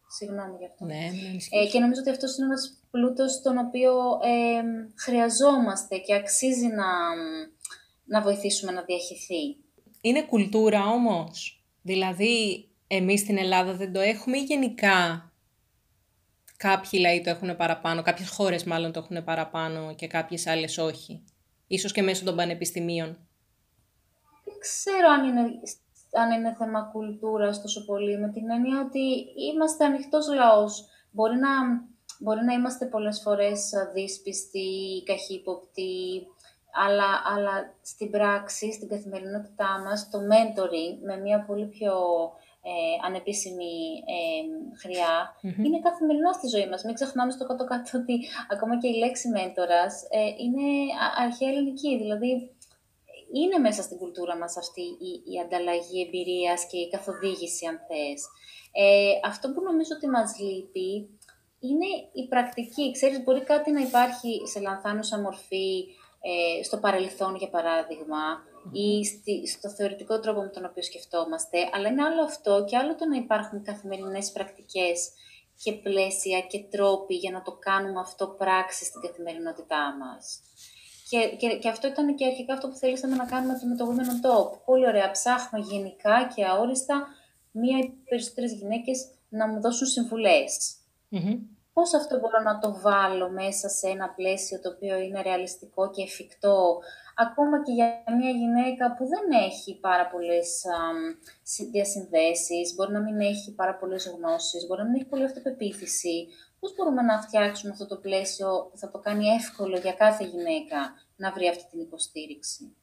Συγγνώμη 0.08 0.56
γι' 0.58 0.66
αυτό. 0.66 0.84
Ναι, 0.84 1.04
ε, 1.50 1.66
και 1.70 1.78
νομίζω 1.78 2.00
ότι 2.00 2.10
αυτός 2.10 2.36
είναι 2.36 2.46
ένας 2.46 2.82
πλούτος 2.90 3.42
τον 3.42 3.58
οποίο 3.58 3.92
ε, 4.22 4.62
χρειαζόμαστε 4.96 5.96
και 5.98 6.14
αξίζει 6.14 6.66
να, 6.66 6.90
να 8.04 8.22
βοηθήσουμε 8.22 8.72
να 8.72 8.82
διαχυθεί. 8.82 9.56
Είναι 10.00 10.22
κουλτούρα 10.22 10.86
όμως; 10.86 11.64
Δηλαδή, 11.82 12.68
εμείς 12.86 13.20
στην 13.20 13.38
Ελλάδα 13.38 13.74
δεν 13.74 13.92
το 13.92 14.00
έχουμε 14.00 14.38
ή 14.38 14.42
γενικά 14.42 15.32
κάποιοι 16.56 16.98
λαοί 17.02 17.20
το 17.20 17.30
έχουν 17.30 17.56
παραπάνω, 17.56 18.02
κάποιες 18.02 18.28
χώρες 18.28 18.64
μάλλον 18.64 18.92
το 18.92 18.98
έχουν 18.98 19.24
παραπάνω 19.24 19.94
και 19.94 20.06
κάποιες 20.06 20.46
άλλες 20.46 20.78
όχι; 20.78 21.24
Ίσως 21.66 21.92
και 21.92 22.02
μέσω 22.02 22.24
των 22.24 22.36
πανεπιστημίων. 22.36 23.06
Δεν 24.44 24.54
ξέρω 24.60 25.08
αν 25.08 25.28
είναι, 25.28 25.42
αν 26.16 26.30
είναι 26.30 26.54
θέμα 26.58 26.90
κουλτούρας 26.92 27.62
τόσο 27.62 27.84
πολύ, 27.84 28.18
με 28.18 28.28
την 28.28 28.50
έννοια 28.50 28.80
ότι 28.80 29.26
είμαστε 29.50 29.84
ανοιχτός 29.84 30.28
λαός. 30.34 30.88
Μπορεί 31.10 31.36
να, 31.36 31.50
μπορεί 32.18 32.44
να 32.44 32.52
είμαστε 32.52 32.86
πολλές 32.86 33.20
φορές 33.20 33.72
δύσπιστοι, 33.94 34.68
καχύποπτοι, 35.04 36.26
αλλά, 36.84 37.10
αλλά 37.34 37.54
στην 37.82 38.10
πράξη, 38.10 38.72
στην 38.72 38.88
καθημερινότητά 38.88 39.80
μας, 39.84 40.10
το 40.10 40.18
mentoring 40.30 40.94
με 41.04 41.16
μια 41.16 41.44
πολύ 41.44 41.66
πιο 41.66 41.94
ε, 42.62 43.06
ανεπίσημη 43.06 43.74
ε, 44.14 44.20
χρειά, 44.82 45.14
είναι 45.64 45.80
καθημερινό 45.88 46.32
στη 46.32 46.46
ζωή 46.54 46.68
μας. 46.68 46.84
Μην 46.84 46.94
ξεχνάμε 46.94 47.30
στο 47.32 47.46
κάτω-κάτω 47.46 47.98
ότι 47.98 48.14
ακόμα 48.52 48.78
και 48.78 48.88
η 48.88 48.96
λέξη 49.02 49.28
μέντορας 49.28 49.94
ε, 50.10 50.20
είναι 50.42 50.66
αρχαία 51.24 51.48
ελληνική, 51.48 51.96
δηλαδή 51.98 52.55
είναι 53.32 53.58
μέσα 53.58 53.82
στην 53.82 53.96
κουλτούρα 53.98 54.36
μας 54.36 54.56
αυτή 54.56 54.80
η, 54.82 55.32
η 55.32 55.40
ανταλλαγή 55.44 56.02
εμπειρίας 56.06 56.66
και 56.66 56.78
η 56.78 56.88
καθοδήγηση, 56.88 57.66
αν 57.66 57.80
θες. 57.88 58.20
Ε, 58.72 59.12
αυτό 59.24 59.52
που 59.52 59.62
νομίζω 59.62 59.92
ότι 59.96 60.08
μας 60.08 60.38
λείπει 60.38 60.90
είναι 61.60 61.88
η 62.12 62.28
πρακτική. 62.28 62.92
Ξέρεις, 62.92 63.22
μπορεί 63.22 63.42
κάτι 63.44 63.70
να 63.70 63.80
υπάρχει 63.80 64.40
σε 64.52 64.60
λανθάνουσα 64.60 65.20
μορφή, 65.20 65.86
ε, 66.20 66.62
στο 66.62 66.76
παρελθόν, 66.76 67.36
για 67.36 67.48
παράδειγμα, 67.48 68.22
ή 68.72 69.04
στη, 69.04 69.46
στο 69.46 69.70
θεωρητικό 69.70 70.20
τρόπο 70.20 70.40
με 70.40 70.48
τον 70.48 70.64
οποίο 70.64 70.82
σκεφτόμαστε, 70.82 71.58
αλλά 71.72 71.88
είναι 71.88 72.04
άλλο 72.04 72.22
αυτό 72.22 72.64
και 72.68 72.76
άλλο 72.76 72.94
το 72.94 73.06
να 73.06 73.16
υπάρχουν 73.16 73.62
καθημερινές 73.62 74.32
πρακτικές 74.32 75.10
και 75.62 75.72
πλαίσια 75.72 76.40
και 76.40 76.64
τρόποι 76.70 77.14
για 77.14 77.30
να 77.30 77.42
το 77.42 77.52
κάνουμε 77.52 78.00
αυτό 78.00 78.28
πράξη 78.28 78.84
στην 78.84 79.00
καθημερινότητά 79.00 79.96
μας. 80.00 80.40
Και, 81.08 81.36
και, 81.38 81.58
και 81.58 81.68
αυτό 81.68 81.88
ήταν 81.88 82.14
και 82.14 82.26
αρχικά 82.26 82.52
αυτό 82.52 82.68
που 82.68 82.76
θέλησαμε 82.76 83.16
να 83.16 83.24
κάνουμε 83.24 83.54
με 83.68 83.76
το 83.76 83.84
Women 83.88 84.00
on 84.00 84.26
Top. 84.26 84.58
Πολύ 84.64 84.86
ωραία, 84.86 85.10
ψάχνω 85.10 85.58
γενικά 85.58 86.32
και 86.34 86.44
αόριστα 86.44 87.06
μία 87.50 87.78
ή 87.78 87.92
περισσότερες 88.08 88.52
γυναίκες 88.52 89.10
να 89.28 89.48
μου 89.48 89.60
δώσουν 89.60 89.86
πώς 91.72 91.94
αυτό 91.94 92.18
μπορώ 92.18 92.40
να 92.42 92.58
το 92.58 92.80
βάλω 92.80 93.30
μέσα 93.30 93.68
σε 93.68 93.88
ένα 93.88 94.08
πλαίσιο 94.08 94.60
το 94.60 94.68
οποίο 94.68 94.98
είναι 94.98 95.22
ρεαλιστικό 95.22 95.90
και 95.90 96.02
εφικτό, 96.02 96.78
ακόμα 97.16 97.62
και 97.62 97.72
για 97.72 98.04
μια 98.18 98.30
γυναίκα 98.30 98.94
που 98.94 99.04
δεν 99.06 99.40
έχει 99.48 99.78
πάρα 99.80 100.06
πολλές 100.06 100.64
διασυνδέσεις, 101.72 102.74
μπορεί 102.74 102.92
να 102.92 103.00
μην 103.00 103.20
έχει 103.20 103.54
πάρα 103.54 103.74
πολλές 103.76 104.14
γνώσεις, 104.16 104.66
μπορεί 104.66 104.82
να 104.82 104.88
μην 104.88 104.94
έχει 104.94 105.08
πολλή 105.08 105.24
αυτοπεποίθηση. 105.24 106.26
Πώς 106.60 106.74
μπορούμε 106.74 107.02
να 107.02 107.22
φτιάξουμε 107.22 107.72
αυτό 107.72 107.86
το 107.86 107.96
πλαίσιο 107.96 108.68
που 108.70 108.78
θα 108.78 108.90
το 108.90 108.98
κάνει 108.98 109.26
εύκολο 109.26 109.78
για 109.78 109.92
κάθε 109.92 110.24
γυναίκα 110.24 110.94
να 111.16 111.32
βρει 111.32 111.48
αυτή 111.48 111.70
την 111.70 111.80
υποστήριξη; 111.80 112.76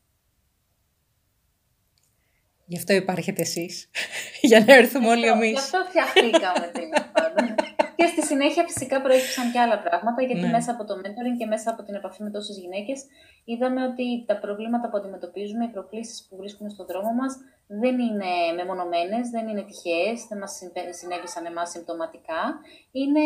Γι' 2.65 2.77
αυτό 2.77 2.93
υπάρχετε 2.93 3.41
εσείς, 3.41 3.89
για 4.49 4.59
να 4.67 4.73
έρθουμε 4.73 5.07
όλοι 5.07 5.27
εμείς. 5.27 5.51
Γι' 5.51 5.57
αυτό 5.57 5.77
φτιαχτήκαμε 5.89 6.71
τέλος 6.77 7.05
πάντων. 7.13 7.55
Και 7.95 8.05
στη 8.05 8.21
συνέχεια 8.25 8.63
φυσικά 8.63 9.01
προέκυψαν 9.01 9.51
και 9.51 9.59
άλλα 9.59 9.79
πράγματα, 9.79 10.21
γιατί 10.21 10.45
ναι. 10.45 10.51
μέσα 10.51 10.71
από 10.71 10.83
το 10.85 10.93
mentoring 11.01 11.37
και 11.39 11.45
μέσα 11.45 11.69
από 11.71 11.83
την 11.83 11.95
επαφή 11.95 12.23
με 12.23 12.29
τόσες 12.29 12.57
γυναίκες 12.57 12.99
είδαμε 13.45 13.83
ότι 13.85 14.23
τα 14.25 14.39
προβλήματα 14.39 14.89
που 14.89 14.97
αντιμετωπίζουμε, 14.97 15.63
οι 15.65 15.67
προκλήσεις 15.67 16.27
που 16.27 16.35
βρίσκουμε 16.35 16.69
στον 16.69 16.85
δρόμο 16.85 17.11
μας 17.13 17.33
δεν 17.67 17.99
είναι 17.99 18.31
μεμονωμένες, 18.55 19.29
δεν 19.29 19.47
είναι 19.47 19.63
τυχαίες, 19.69 20.25
δεν 20.29 20.37
μας 20.37 20.51
συνέβησαν 20.89 21.45
εμάς 21.45 21.69
συμπτωματικά. 21.69 22.41
Είναι 22.91 23.23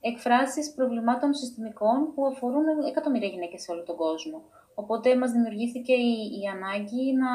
εκφράσεις 0.00 0.72
προβλημάτων 0.76 1.34
συστημικών 1.34 2.14
που 2.14 2.26
αφορούν 2.26 2.64
εκατομμύρια 2.88 3.28
γυναίκες 3.28 3.62
σε 3.62 3.70
όλο 3.72 3.82
τον 3.82 3.96
κόσμο. 3.96 4.42
Οπότε 4.74 5.16
μας 5.16 5.30
δημιουργήθηκε 5.30 5.92
η, 5.92 6.14
η 6.40 6.42
ανάγκη 6.54 7.12
να, 7.12 7.30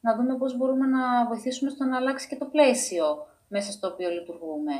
να 0.00 0.16
δούμε 0.16 0.36
πώς 0.36 0.56
μπορούμε 0.56 0.86
να 0.86 1.26
βοηθήσουμε 1.26 1.70
στο 1.70 1.84
να 1.84 1.96
αλλάξει 1.96 2.28
και 2.28 2.36
το 2.36 2.46
πλαίσιο 2.46 3.04
μέσα 3.48 3.72
στο 3.72 3.88
οποίο 3.88 4.10
λειτουργούμε. 4.10 4.72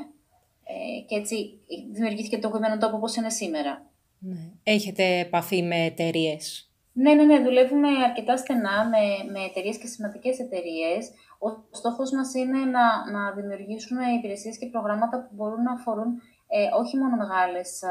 Ε, 0.65 1.01
και 1.07 1.15
έτσι 1.15 1.61
δημιουργήθηκε 1.93 2.39
το 2.39 2.51
κομμένο 2.51 2.79
τόπο 2.79 2.97
όπως 2.97 3.17
είναι 3.17 3.31
σήμερα. 3.31 3.87
Ναι. 4.19 4.51
Έχετε 4.63 5.19
επαφή 5.19 5.63
με 5.63 5.85
εταιρείες; 5.85 6.71
Ναι, 6.93 7.15
ναι, 7.15 7.25
ναι. 7.25 7.43
Δουλεύουμε 7.43 7.89
αρκετά 7.89 8.37
στενά 8.37 8.89
με, 8.89 9.31
με 9.33 9.45
εταιρείες 9.45 9.79
και 9.79 9.87
σημαντικές 9.87 10.39
εταιρείες. 10.39 11.11
Ο 11.39 11.49
στόχος 11.71 12.11
μας 12.11 12.35
είναι 12.35 12.59
να, 12.59 13.11
να 13.11 13.33
δημιουργήσουμε 13.33 14.05
υπηρεσίες 14.19 14.59
και 14.59 14.67
προγράμματα 14.67 15.17
που 15.23 15.35
μπορούν 15.35 15.63
να 15.63 15.73
αφορούν 15.73 16.21
ε, 16.49 16.69
όχι 16.81 16.97
μόνο 16.97 17.17
μεγάλες 17.17 17.83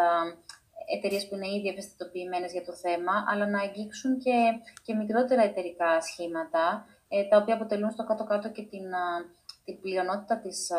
εταιρείες 0.96 1.28
που 1.28 1.36
είναι 1.36 1.48
ήδη 1.48 1.68
ευαισθητοποιημένες 1.68 2.52
για 2.52 2.66
το 2.66 2.74
θέμα, 2.74 3.14
αλλά 3.30 3.46
να 3.50 3.60
αγγίξουν 3.60 4.20
και, 4.20 4.38
και 4.84 4.94
μικρότερα 4.94 5.44
εταιρικά 5.44 6.02
σχήματα, 6.02 6.66
ε, 6.76 6.99
τα 7.30 7.38
οποία 7.38 7.54
αποτελούν 7.56 7.92
στο 7.92 8.04
κάτω-κάτω 8.04 8.50
και 8.52 8.62
την, 8.62 8.86
την 9.66 9.82
πλειονότητα 9.82 10.38
της, 10.40 10.72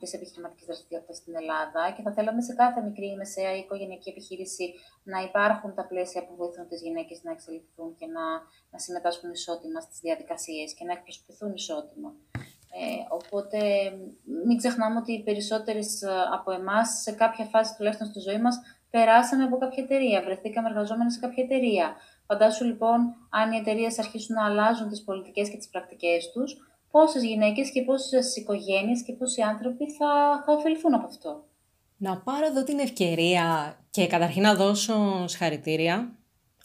της 0.00 0.12
επιχειρηματικής 0.12 0.66
δραστηριότητας 0.66 1.16
στην 1.16 1.34
Ελλάδα 1.40 1.82
και 1.96 2.02
θα 2.02 2.12
θέλαμε 2.12 2.42
σε 2.42 2.54
κάθε 2.54 2.80
μικρή 2.82 3.06
ή 3.06 3.16
μεσαία 3.16 3.52
ή 3.56 3.58
οικογενειακή 3.58 4.08
επιχείρηση 4.10 4.74
να 5.02 5.18
υπάρχουν 5.28 5.74
τα 5.74 5.86
πλαίσια 5.86 6.26
που 6.26 6.34
βοηθούν 6.36 6.68
τις 6.68 6.80
γυναίκες 6.82 7.22
να 7.22 7.30
εξελιχθούν 7.30 7.94
και 7.98 8.06
να, 8.06 8.24
να 8.70 8.78
συμμετάσχουν 8.78 9.30
ισότιμα 9.30 9.80
στις 9.80 9.98
διαδικασίες 10.00 10.74
και 10.74 10.84
να 10.84 10.92
εκπροσωπηθούν 10.92 11.52
ισότιμα. 11.54 12.10
Ε, 12.72 13.14
οπότε 13.18 13.58
μην 14.46 14.56
ξεχνάμε 14.56 14.98
ότι 14.98 15.12
οι 15.12 15.22
περισσότερες 15.22 16.02
από 16.32 16.50
εμάς 16.52 16.88
σε 17.02 17.12
κάποια 17.12 17.44
φάση 17.44 17.76
τουλάχιστον 17.76 18.06
στη 18.06 18.20
ζωή 18.20 18.40
μας 18.40 18.56
περάσαμε 18.90 19.44
από 19.44 19.58
κάποια 19.58 19.82
εταιρεία, 19.82 20.22
βρεθήκαμε 20.22 20.68
εργαζόμενοι 20.68 21.12
σε 21.12 21.20
κάποια 21.20 21.44
εταιρεία. 21.44 21.96
Φαντάσου 22.32 22.64
λοιπόν 22.64 23.00
αν 23.30 23.52
οι 23.52 23.56
εταιρείες 23.56 23.98
αρχίσουν 23.98 24.34
να 24.34 24.44
αλλάζουν 24.44 24.88
τις 24.88 25.04
πολιτικές 25.04 25.50
και 25.50 25.56
τις 25.56 25.68
πρακτικές 25.68 26.30
τους, 26.32 26.56
πόσες 26.90 27.22
γυναίκες 27.24 27.70
και 27.70 27.82
πόσες 27.82 28.36
οικογένειες 28.36 29.02
και 29.02 29.12
πόσοι 29.12 29.40
άνθρωποι 29.42 29.84
θα, 29.92 30.42
θα 30.46 30.52
ωφεληθούν 30.52 30.94
από 30.94 31.06
αυτό. 31.06 31.44
Να 31.96 32.16
πάρω 32.16 32.46
εδώ 32.46 32.64
την 32.64 32.78
ευκαιρία 32.78 33.76
και 33.90 34.06
καταρχήν 34.06 34.42
να 34.42 34.54
δώσω 34.54 35.24
συγχαρητήρια, 35.26 36.18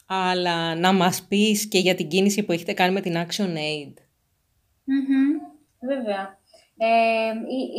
αλλά 0.06 0.76
να 0.76 0.94
μας 0.94 1.24
πεις 1.24 1.68
και 1.68 1.80
για 1.80 1.96
την 1.96 2.08
κίνηση 2.08 2.44
που 2.44 2.52
έχετε 2.52 2.74
κάνει 2.74 2.94
με 2.94 3.02
την 3.02 3.14
Action 3.16 3.50
Aid. 3.50 3.94
βέβαια. 5.80 6.40
Ε, 6.78 7.32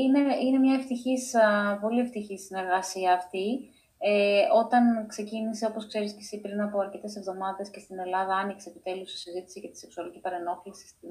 είναι, 0.05 0.37
είναι 0.45 0.59
μια 0.59 0.75
ευτυχής, 0.75 1.33
πολύ 1.81 2.01
ευτυχής 2.01 2.45
συνεργασία 2.45 3.13
αυτή. 3.13 3.71
Ε, 3.99 4.43
όταν 4.55 5.07
ξεκίνησε, 5.07 5.67
όπως 5.67 5.87
ξέρεις 5.87 6.13
και 6.13 6.19
εσύ, 6.21 6.41
πριν 6.41 6.61
από 6.61 6.81
αρκετές 6.81 7.17
εβδομάδες 7.17 7.71
και 7.71 7.81
στην 7.81 7.99
Ελλάδα 7.99 8.35
άνοιξε 8.37 8.69
επιτέλους 8.69 9.13
η 9.13 9.17
συζήτηση 9.17 9.61
για 9.61 9.71
τη 9.71 9.79
σεξουαλική 9.79 10.19
παρενόχληση 10.19 10.87
στην, 10.87 11.11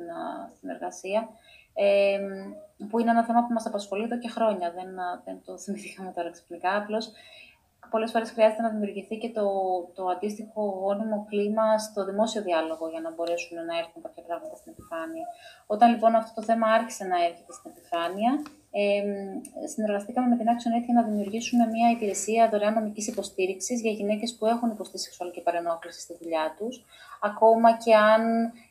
στην 0.55 0.69
εργασία, 0.69 1.29
ε, 1.73 2.19
που 2.89 2.99
είναι 2.99 3.11
ένα 3.11 3.23
θέμα 3.25 3.45
που 3.45 3.53
μας 3.53 3.65
απασχολεί 3.65 4.03
εδώ 4.03 4.17
και 4.17 4.29
χρόνια, 4.29 4.71
δεν, 4.71 4.89
δεν 5.25 5.41
το 5.45 5.57
θυμηθήκαμε 5.57 6.11
τώρα 6.11 6.31
ξυπνικά, 6.31 6.75
απλώς 6.75 7.11
πολλές 7.89 8.11
φορές 8.11 8.31
χρειάζεται 8.31 8.61
να 8.61 8.69
δημιουργηθεί 8.69 9.17
και 9.17 9.29
το, 9.29 9.45
το 9.95 10.03
αντίστοιχο 10.05 10.61
γόνιμο 10.83 11.25
κλίμα 11.29 11.77
στο 11.77 12.05
δημόσιο 12.05 12.41
διάλογο 12.41 12.89
για 12.89 13.01
να 13.01 13.11
μπορέσουν 13.13 13.57
να 13.69 13.77
έρθουν 13.77 14.01
κάποια 14.01 14.23
πράγματα 14.23 14.55
στην 14.55 14.71
επιφάνεια. 14.71 15.25
Όταν 15.65 15.89
λοιπόν 15.91 16.15
αυτό 16.15 16.31
το 16.35 16.41
θέμα 16.41 16.67
άρχισε 16.67 17.03
να 17.03 17.17
έρχεται 17.27 17.53
στην 17.57 17.71
επιφάνεια, 17.71 18.31
ε, 18.71 19.03
συνεργαστήκαμε 19.67 20.27
με 20.27 20.37
την 20.37 20.47
Action 20.53 20.71
Aid 20.75 20.85
για 20.85 20.93
να 20.93 21.03
δημιουργήσουμε 21.03 21.65
μια 21.65 21.89
υπηρεσία 21.91 22.49
δωρεάν 22.49 22.73
νομικής 22.73 23.07
υποστήριξης 23.07 23.81
για 23.81 23.91
γυναίκες 23.91 24.35
που 24.37 24.45
έχουν 24.45 24.69
υποστεί 24.69 24.97
σεξουαλική 24.99 25.41
παρενόχληση 25.41 25.99
στη 25.99 26.17
δουλειά 26.21 26.55
τους, 26.57 26.85
ακόμα 27.21 27.77
και 27.77 27.95
αν 27.95 28.21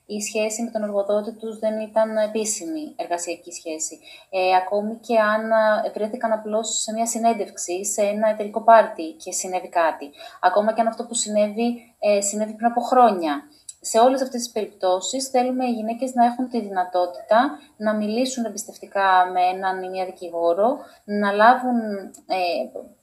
η 0.06 0.20
σχέση 0.20 0.62
με 0.62 0.70
τον 0.70 0.82
εργοδότη 0.82 1.32
τους 1.32 1.58
δεν 1.58 1.80
ήταν 1.80 2.16
επίσημη 2.16 2.94
εργασιακή 2.96 3.52
σχέση. 3.52 3.99
Ε, 4.30 4.56
ακόμη 4.56 4.94
και 4.96 5.18
αν 5.18 5.50
ε, 5.84 5.90
βρέθηκαν 5.94 6.32
απλώς 6.32 6.80
σε 6.80 6.92
μια 6.92 7.06
συνέντευξη, 7.06 7.84
σε 7.84 8.02
ένα 8.02 8.28
εταιρικό 8.28 8.62
πάρτι 8.62 9.12
και 9.12 9.32
συνέβη 9.32 9.68
κάτι. 9.68 10.11
Ακόμα 10.40 10.73
και 10.73 10.80
αν 10.80 10.87
αυτό 10.87 11.04
που 11.04 11.14
συνέβη, 11.14 11.94
ε, 11.99 12.20
συνέβη 12.20 12.52
πριν 12.52 12.66
από 12.66 12.80
χρόνια 12.80 13.42
σε 13.90 13.98
όλες 13.98 14.22
αυτές 14.22 14.42
τις 14.42 14.52
περιπτώσεις 14.52 15.28
θέλουμε 15.28 15.64
οι 15.66 15.70
γυναίκες 15.70 16.14
να 16.14 16.24
έχουν 16.24 16.48
τη 16.48 16.61
δυνατότητα 16.61 17.59
να 17.76 17.94
μιλήσουν 17.94 18.44
εμπιστευτικά 18.44 19.30
με 19.32 19.40
έναν 19.40 19.82
ή 19.82 19.88
μια 19.88 20.04
δικηγόρο, 20.04 20.78
να 21.04 21.32
λάβουν 21.32 21.80
ε, 22.26 22.37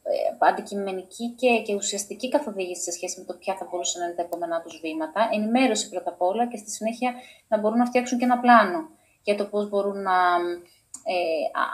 ε, 0.03 0.47
αντικειμενική 0.49 1.29
και, 1.29 1.62
και 1.65 1.75
ουσιαστική 1.75 2.29
καθοδήγηση 2.29 2.82
σε 2.82 2.91
σχέση 2.91 3.19
με 3.19 3.25
το 3.25 3.34
ποια 3.34 3.56
θα 3.56 3.67
μπορούσαν 3.69 4.01
να 4.01 4.08
είναι 4.08 4.15
τα 4.15 4.21
επόμενά 4.21 4.62
τους 4.62 4.79
βήματα, 4.84 5.29
ενημέρωση 5.32 5.89
πρώτα 5.89 6.10
απ' 6.10 6.21
όλα 6.21 6.47
και 6.47 6.58
στη 6.58 6.71
συνέχεια 6.71 7.13
να 7.47 7.60
μπορούν 7.60 7.77
να 7.77 7.86
φτιάξουν 7.86 8.17
και 8.17 8.25
ένα 8.25 8.39
πλάνο 8.39 8.89
για 9.23 9.36
το 9.36 9.45
πώς 9.45 9.69
μπορούν 9.69 10.01
να, 10.01 10.17
ε, 11.03 11.15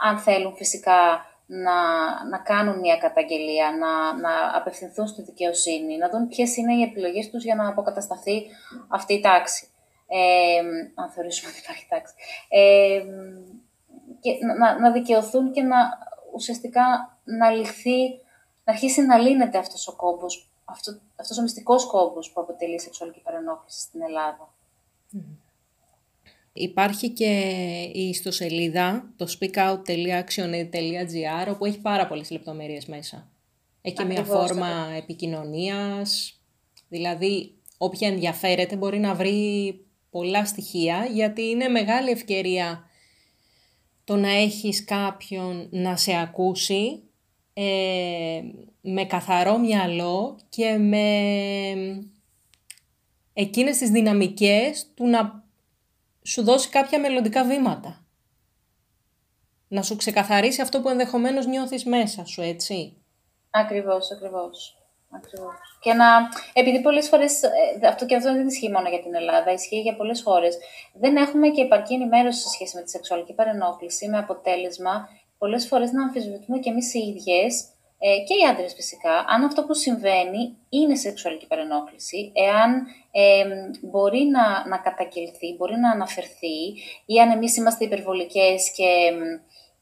αν 0.08 0.18
θέλουν 0.18 0.54
φυσικά, 0.56 1.26
να, 1.50 1.74
να 2.28 2.38
κάνουν 2.38 2.78
μια 2.78 2.96
καταγγελία, 2.96 3.70
να, 3.70 4.16
να 4.16 4.56
απευθυνθούν 4.56 5.06
στη 5.06 5.22
δικαιοσύνη, 5.22 5.96
να 5.96 6.08
δουν 6.08 6.28
ποιες 6.28 6.56
είναι 6.56 6.74
οι 6.74 6.82
επιλογές 6.82 7.30
τους 7.30 7.44
για 7.44 7.54
να 7.54 7.68
αποκατασταθεί 7.68 8.46
αυτή 8.88 9.14
η 9.14 9.20
τάξη. 9.20 9.68
Ε, 10.06 10.58
αν 10.94 11.10
θεωρήσουμε 11.10 11.50
ότι 11.50 11.60
υπάρχει 11.64 11.86
τάξη. 11.88 12.14
Ε, 12.48 13.02
και 14.20 14.30
να, 14.58 14.78
να 14.78 14.92
δικαιωθούν 14.92 15.52
και 15.52 15.62
να 15.62 15.76
ουσιαστικά 16.32 17.16
να 17.24 17.50
λυθεί, 17.50 18.08
να 18.64 18.72
αρχίσει 18.72 19.02
να 19.02 19.18
λύνεται 19.18 19.58
αυτός 19.58 19.88
ο 19.88 19.96
κόμπος, 19.96 20.50
αυτό, 20.64 20.98
αυτός 21.16 21.38
ο 21.38 21.42
μυστικός 21.42 21.86
κόμπος 21.86 22.30
που 22.30 22.40
αποτελεί 22.40 22.74
η 22.74 22.78
σεξουαλική 22.78 23.20
παρενόχληση 23.20 23.80
στην 23.80 24.02
Ελλάδα. 24.02 24.48
Υπάρχει 26.52 27.10
και 27.10 27.42
η 27.92 28.08
ιστοσελίδα, 28.08 29.12
το 29.16 29.26
speakout.action.gr, 29.38 31.48
όπου 31.48 31.64
έχει 31.64 31.80
πάρα 31.80 32.06
πολλές 32.06 32.30
λεπτομέρειες 32.30 32.86
μέσα. 32.86 33.30
Έχει 33.80 34.04
μια 34.04 34.24
φόρμα 34.24 34.92
επικοινωνίας, 34.96 36.40
δηλαδή 36.88 37.58
όποια 37.78 38.08
ενδιαφέρεται 38.08 38.76
μπορεί 38.76 38.98
να 38.98 39.14
βρει 39.14 39.74
πολλά 40.10 40.46
στοιχεία, 40.46 41.08
γιατί 41.12 41.42
είναι 41.42 41.68
μεγάλη 41.68 42.10
ευκαιρία 42.10 42.84
το 44.04 44.16
να 44.16 44.30
έχεις 44.30 44.84
κάποιον 44.84 45.68
να 45.70 45.96
σε 45.96 46.20
ακούσει 46.20 47.02
ε, 47.52 48.40
με 48.80 49.04
καθαρό 49.04 49.58
μυαλό 49.58 50.38
και 50.48 50.78
με 50.78 51.02
εκείνες 53.32 53.78
τις 53.78 53.90
δυναμικές 53.90 54.90
του 54.94 55.06
να 55.06 55.47
σου 56.28 56.44
δώσει 56.44 56.68
κάποια 56.68 57.00
μελλοντικά 57.00 57.44
βήματα. 57.44 58.06
Να 59.68 59.82
σου 59.82 59.96
ξεκαθαρίσει 59.96 60.60
αυτό 60.60 60.80
που 60.80 60.88
ενδεχομένως 60.88 61.46
νιώθεις 61.46 61.84
μέσα 61.84 62.24
σου, 62.24 62.42
έτσι. 62.42 62.96
Ακριβώς, 63.50 64.10
ακριβώς. 64.10 64.72
Ακριβώς. 65.10 65.54
Και 65.80 65.92
να, 65.92 66.06
επειδή 66.52 66.80
πολλές 66.80 67.08
φορές, 67.08 67.42
ε, 67.42 67.86
αυτό 67.86 68.06
και 68.06 68.16
αυτό 68.16 68.32
δεν 68.32 68.46
ισχύει 68.46 68.70
μόνο 68.70 68.88
για 68.88 69.02
την 69.02 69.14
Ελλάδα, 69.14 69.52
ισχύει 69.52 69.80
για 69.80 69.96
πολλές 69.96 70.22
χώρες, 70.22 70.58
δεν 70.92 71.16
έχουμε 71.16 71.48
και 71.48 71.62
επαρκή 71.62 71.94
ενημέρωση 71.94 72.40
σε 72.40 72.48
σχέση 72.48 72.76
με 72.76 72.82
τη 72.82 72.90
σεξουαλική 72.90 73.32
παρενόχληση, 73.32 74.08
με 74.08 74.18
αποτέλεσμα 74.18 75.08
πολλές 75.38 75.66
φορές 75.66 75.92
να 75.92 76.02
αμφισβητούμε 76.02 76.58
και 76.58 76.70
εμείς 76.70 76.94
οι 76.94 76.98
ίδιες, 76.98 77.64
ε, 77.98 78.18
και 78.26 78.34
οι 78.34 78.46
άντρες 78.50 78.74
φυσικά, 78.74 79.24
αν 79.28 79.44
αυτό 79.44 79.64
που 79.64 79.74
συμβαίνει 79.74 80.56
είναι 80.68 80.94
σεξουαλική 80.96 81.46
παρενόχληση, 81.46 82.32
εάν 82.34 82.86
ε, 83.10 83.44
μπορεί 83.80 84.22
να, 84.24 84.68
να 84.68 84.78
καταγγελθεί, 84.78 85.54
μπορεί 85.56 85.76
να 85.76 85.90
αναφερθεί, 85.90 86.58
ή 87.06 87.20
αν 87.20 87.30
εμείς 87.30 87.56
είμαστε 87.56 87.84
υπερβολικές 87.84 88.72
και 88.72 89.12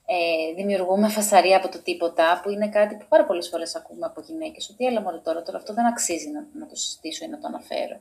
ε, 0.07 0.55
δημιουργούμε 0.55 1.09
φασαρία 1.09 1.57
από 1.57 1.69
το 1.69 1.83
τίποτα, 1.83 2.41
που 2.43 2.51
είναι 2.51 2.69
κάτι 2.69 2.95
που 2.95 3.05
πάρα 3.09 3.25
πολλές 3.25 3.49
φορές 3.49 3.77
ακούμε 3.77 4.07
από 4.07 4.21
γυναίκες, 4.21 4.71
ότι 4.71 4.87
έλα 4.87 5.01
μόνο 5.01 5.21
τώρα, 5.21 5.43
τώρα 5.43 5.59
αυτό 5.59 5.75
δεν 5.75 5.87
αξίζει 5.87 6.31
να, 6.31 6.47
να 6.61 6.67
το 6.67 6.77
συζητήσω 6.77 7.25
ή 7.25 7.29
να 7.29 7.39
το 7.39 7.47
αναφέρω. 7.47 8.01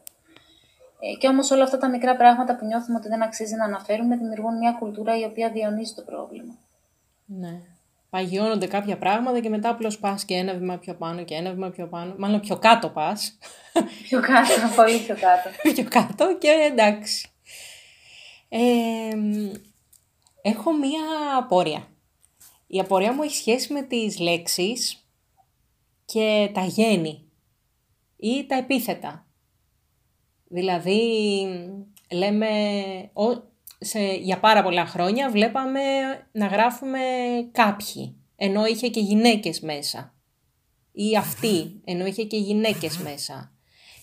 Ε, 1.00 1.18
και 1.18 1.28
όμως 1.28 1.52
όλα 1.52 1.64
αυτά 1.64 1.78
τα 1.78 1.90
μικρά 1.90 2.16
πράγματα 2.16 2.56
που 2.56 2.66
νιώθουμε 2.66 2.98
ότι 2.98 3.08
δεν 3.08 3.24
αξίζει 3.24 3.56
να 3.56 3.66
αναφέρουμε, 3.66 4.16
δημιουργούν 4.16 4.58
μια 4.58 4.72
κουλτούρα 4.80 5.18
η 5.20 5.24
οποία 5.24 5.50
διονύζει 5.50 5.94
το 5.94 6.02
πρόβλημα. 6.02 6.58
Ναι. 7.26 7.62
Παγιώνονται 8.16 8.68
κάποια 8.68 8.98
πράγματα 8.98 9.40
και 9.40 9.50
μετά 9.50 9.70
απλώς 9.70 10.00
πας 10.00 10.26
και 10.26 10.36
ένα 10.36 10.54
βήμα 10.54 10.78
πιο 10.78 10.96
πάνω 10.96 11.24
και 11.24 11.36
ένα 11.36 11.52
βήμα 11.52 11.70
πιο 11.70 11.88
πάνω. 11.88 12.16
Μάλλον 12.18 12.40
πιο 12.40 12.58
κάτω 12.58 12.90
πας. 12.90 13.38
πιο 14.04 14.20
κάτω, 14.20 14.54
πολύ 14.76 15.00
πιο 15.00 15.16
κάτω. 15.16 15.50
πιο 15.74 15.84
κάτω 15.90 16.38
και 16.38 16.48
εντάξει. 16.72 17.30
Ε, 18.50 19.10
έχω 20.42 20.78
μία 20.78 21.02
απορία. 21.38 21.88
Η 22.68 22.80
απορία 22.80 23.14
μου 23.14 23.24
έχει 23.24 23.36
σχέση 23.36 23.74
με 23.74 23.82
τις 23.82 24.20
λέξεις 24.20 25.08
και 26.06 26.50
τα 26.54 26.64
γέννη 26.64 27.32
ή 28.18 28.46
τα 28.46 28.56
επίθετα. 28.56 29.28
Δηλαδή, 30.48 31.02
λέμε, 32.12 32.50
σε, 33.80 34.00
για 34.00 34.40
πάρα 34.40 34.64
πολλά 34.64 34.86
χρόνια 34.86 35.30
βλέπαμε 35.30 35.82
να 36.32 36.46
γράφουμε 36.46 37.00
κάποιοι, 37.52 38.16
ενώ 38.36 38.66
είχε 38.66 38.88
και 38.88 39.00
γυναίκες 39.00 39.60
μέσα. 39.60 40.14
Ή 40.92 41.18
αυτή, 41.18 41.72
ενώ 41.92 42.06
είχε 42.06 42.24
και 42.24 42.38
γυναίκες 42.38 42.98
μέσα. 42.98 43.50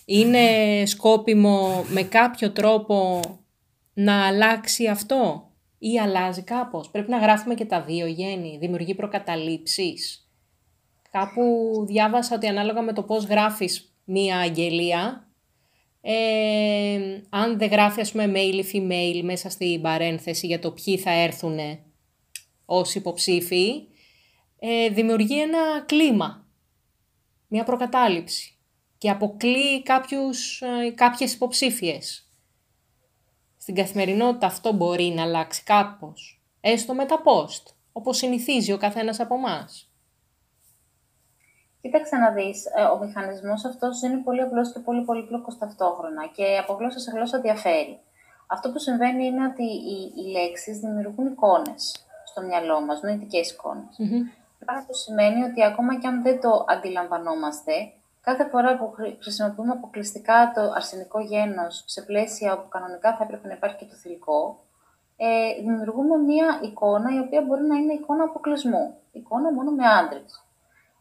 Είναι 0.05 0.39
σκόπιμο 0.85 1.85
με 1.87 2.03
κάποιο 2.03 2.51
τρόπο 2.51 3.19
να 3.93 4.27
αλλάξει 4.27 4.87
αυτό 4.87 5.51
ή 5.77 5.99
αλλάζει 5.99 6.41
κάπως; 6.41 6.89
Πρέπει 6.89 7.09
να 7.09 7.17
γράφουμε 7.17 7.53
και 7.53 7.65
τα 7.65 7.81
δύο 7.81 8.05
γέννη, 8.05 8.57
δημιουργεί 8.59 8.95
προκαταλήψεις. 8.95 10.27
Κάπου 11.11 11.43
διάβασα 11.87 12.35
ότι 12.35 12.47
ανάλογα 12.47 12.81
με 12.81 12.93
το 12.93 13.03
πώς 13.03 13.25
γράφεις 13.25 13.95
μία 14.03 14.37
αγγελία, 14.37 15.27
ε, 16.05 17.21
αν 17.29 17.57
δεν 17.57 17.69
γράφει 17.69 18.01
ας 18.01 18.11
πούμε 18.11 18.31
male 18.35 18.63
ή 18.63 18.65
female 18.73 19.21
μέσα 19.23 19.49
στην 19.49 19.81
παρένθεση 19.81 20.47
για 20.47 20.59
το 20.59 20.71
ποιοι 20.71 20.97
θα 20.97 21.11
έρθουν 21.11 21.59
ως 22.65 22.95
υποψήφοι, 22.95 23.87
ε, 24.59 24.89
δημιουργεί 24.89 25.41
ένα 25.41 25.83
κλίμα, 25.85 26.47
μία 27.47 27.63
προκατάληψη 27.63 28.57
και 28.97 29.09
αποκλεί 29.09 29.83
κάποιους, 29.83 30.61
ε, 30.61 30.89
κάποιες 30.89 31.33
υποψήφιες. 31.33 32.29
Στην 33.57 33.75
καθημερινότητα 33.75 34.45
αυτό 34.45 34.71
μπορεί 34.73 35.05
να 35.05 35.21
αλλάξει 35.21 35.63
κάπως, 35.63 36.43
έστω 36.61 36.93
με 36.93 37.05
τα 37.05 37.21
post, 37.25 37.73
όπως 37.91 38.17
συνηθίζει 38.17 38.71
ο 38.71 38.77
καθένας 38.77 39.19
από 39.19 39.35
εμάς. 39.35 39.92
Κοίταξε 41.83 42.15
να 42.15 42.29
δεις, 42.31 42.65
ε, 42.65 42.83
ο 42.83 42.97
μηχανισμός 43.03 43.65
αυτός 43.65 44.01
είναι 44.01 44.17
πολύ 44.17 44.41
απλός 44.41 44.73
και 44.73 44.79
πολύ 44.79 45.01
πολύπλοκος 45.03 45.57
ταυτόχρονα 45.57 46.23
και 46.35 46.57
από 46.61 46.73
γλώσσα 46.73 46.99
σε 46.99 47.11
γλώσσα 47.11 47.39
διαφέρει. 47.39 47.99
Αυτό 48.47 48.71
που 48.71 48.79
συμβαίνει 48.79 49.25
είναι 49.25 49.45
ότι 49.45 49.63
οι, 49.63 50.13
οι 50.15 50.31
λέξεις 50.31 50.79
δημιουργούν 50.79 51.27
εικόνες 51.27 52.05
στο 52.25 52.41
μυαλό 52.41 52.81
μας, 52.81 53.01
νοητικές 53.01 53.51
εικόνες. 53.51 53.95
Πράγμα 54.59 54.83
που 54.87 54.93
σημαίνει 54.93 55.43
ότι 55.43 55.63
ακόμα 55.63 55.99
και 55.99 56.07
αν 56.07 56.21
δεν 56.21 56.41
το 56.41 56.65
αντιλαμβανόμαστε, 56.67 57.73
Κάθε 58.27 58.45
φορά 58.49 58.77
που 58.77 58.93
χρησιμοποιούμε 59.21 59.71
αποκλειστικά 59.71 60.51
το 60.55 60.61
αρσενικό 60.75 61.19
γένος 61.19 61.83
σε 61.85 62.01
πλαίσια 62.01 62.53
όπου 62.53 62.67
κανονικά 62.69 63.15
θα 63.15 63.23
έπρεπε 63.23 63.47
να 63.47 63.53
υπάρχει 63.53 63.75
και 63.75 63.85
το 63.85 63.95
θηλυκό, 63.95 64.59
ε, 65.17 65.61
δημιουργούμε 65.61 66.17
μία 66.17 66.59
εικόνα 66.61 67.15
η 67.15 67.19
οποία 67.19 67.41
μπορεί 67.41 67.63
να 67.63 67.75
είναι 67.75 67.93
εικόνα 67.93 68.23
αποκλεισμού. 68.23 68.95
Εικόνα 69.11 69.51
μόνο 69.53 69.71
με 69.71 69.87
άντρες. 69.87 70.43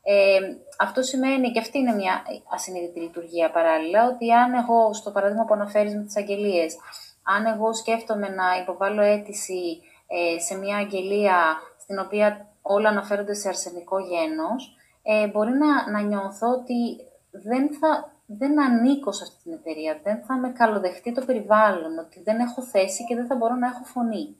Ε, 0.05 0.39
αυτό 0.79 1.03
σημαίνει, 1.03 1.51
και 1.51 1.59
αυτή 1.59 1.79
είναι 1.79 1.95
μια 1.95 2.23
ασυνείδητη 2.55 3.01
λειτουργία 3.01 3.51
παράλληλα, 3.51 4.09
ότι 4.09 4.33
αν 4.33 4.55
εγώ, 4.55 4.93
στο 4.95 5.11
παράδειγμα 5.11 5.45
που 5.45 5.55
αναφέρεις 5.55 5.95
με 5.95 6.03
τις 6.03 6.17
αγγελίες, 6.17 6.77
αν 7.23 7.47
εγώ 7.47 7.75
σκέφτομαι 7.75 8.29
να 8.29 8.45
υποβάλω 8.63 9.03
αίτηση 9.03 9.81
ε, 10.07 10.39
σε 10.39 10.55
μια 10.55 10.77
αγγελία 10.77 11.37
στην 11.79 11.99
οποία 11.99 12.47
όλα 12.63 12.89
αναφέρονται 12.89 13.35
σε 13.35 13.49
αρσενικό 13.49 13.99
γένος, 13.99 14.77
ε, 15.03 15.27
μπορεί 15.29 15.53
να, 15.53 15.91
να 15.91 16.01
νιώθω 16.01 16.49
ότι 16.49 16.97
δεν, 17.31 17.75
θα, 17.79 18.13
δεν 18.27 18.61
ανήκω 18.63 19.13
σε 19.13 19.23
αυτή 19.23 19.43
την 19.43 19.53
εταιρεία, 19.53 20.01
δεν 20.03 20.23
θα 20.25 20.37
με 20.37 20.49
καλοδεχτεί 20.51 21.13
το 21.13 21.25
περιβάλλον, 21.25 21.99
ότι 21.99 22.23
δεν 22.23 22.39
έχω 22.41 22.63
θέση 22.63 23.05
και 23.05 23.15
δεν 23.15 23.27
θα 23.27 23.35
μπορώ 23.35 23.55
να 23.55 23.67
έχω 23.67 23.85
φωνή. 23.85 24.37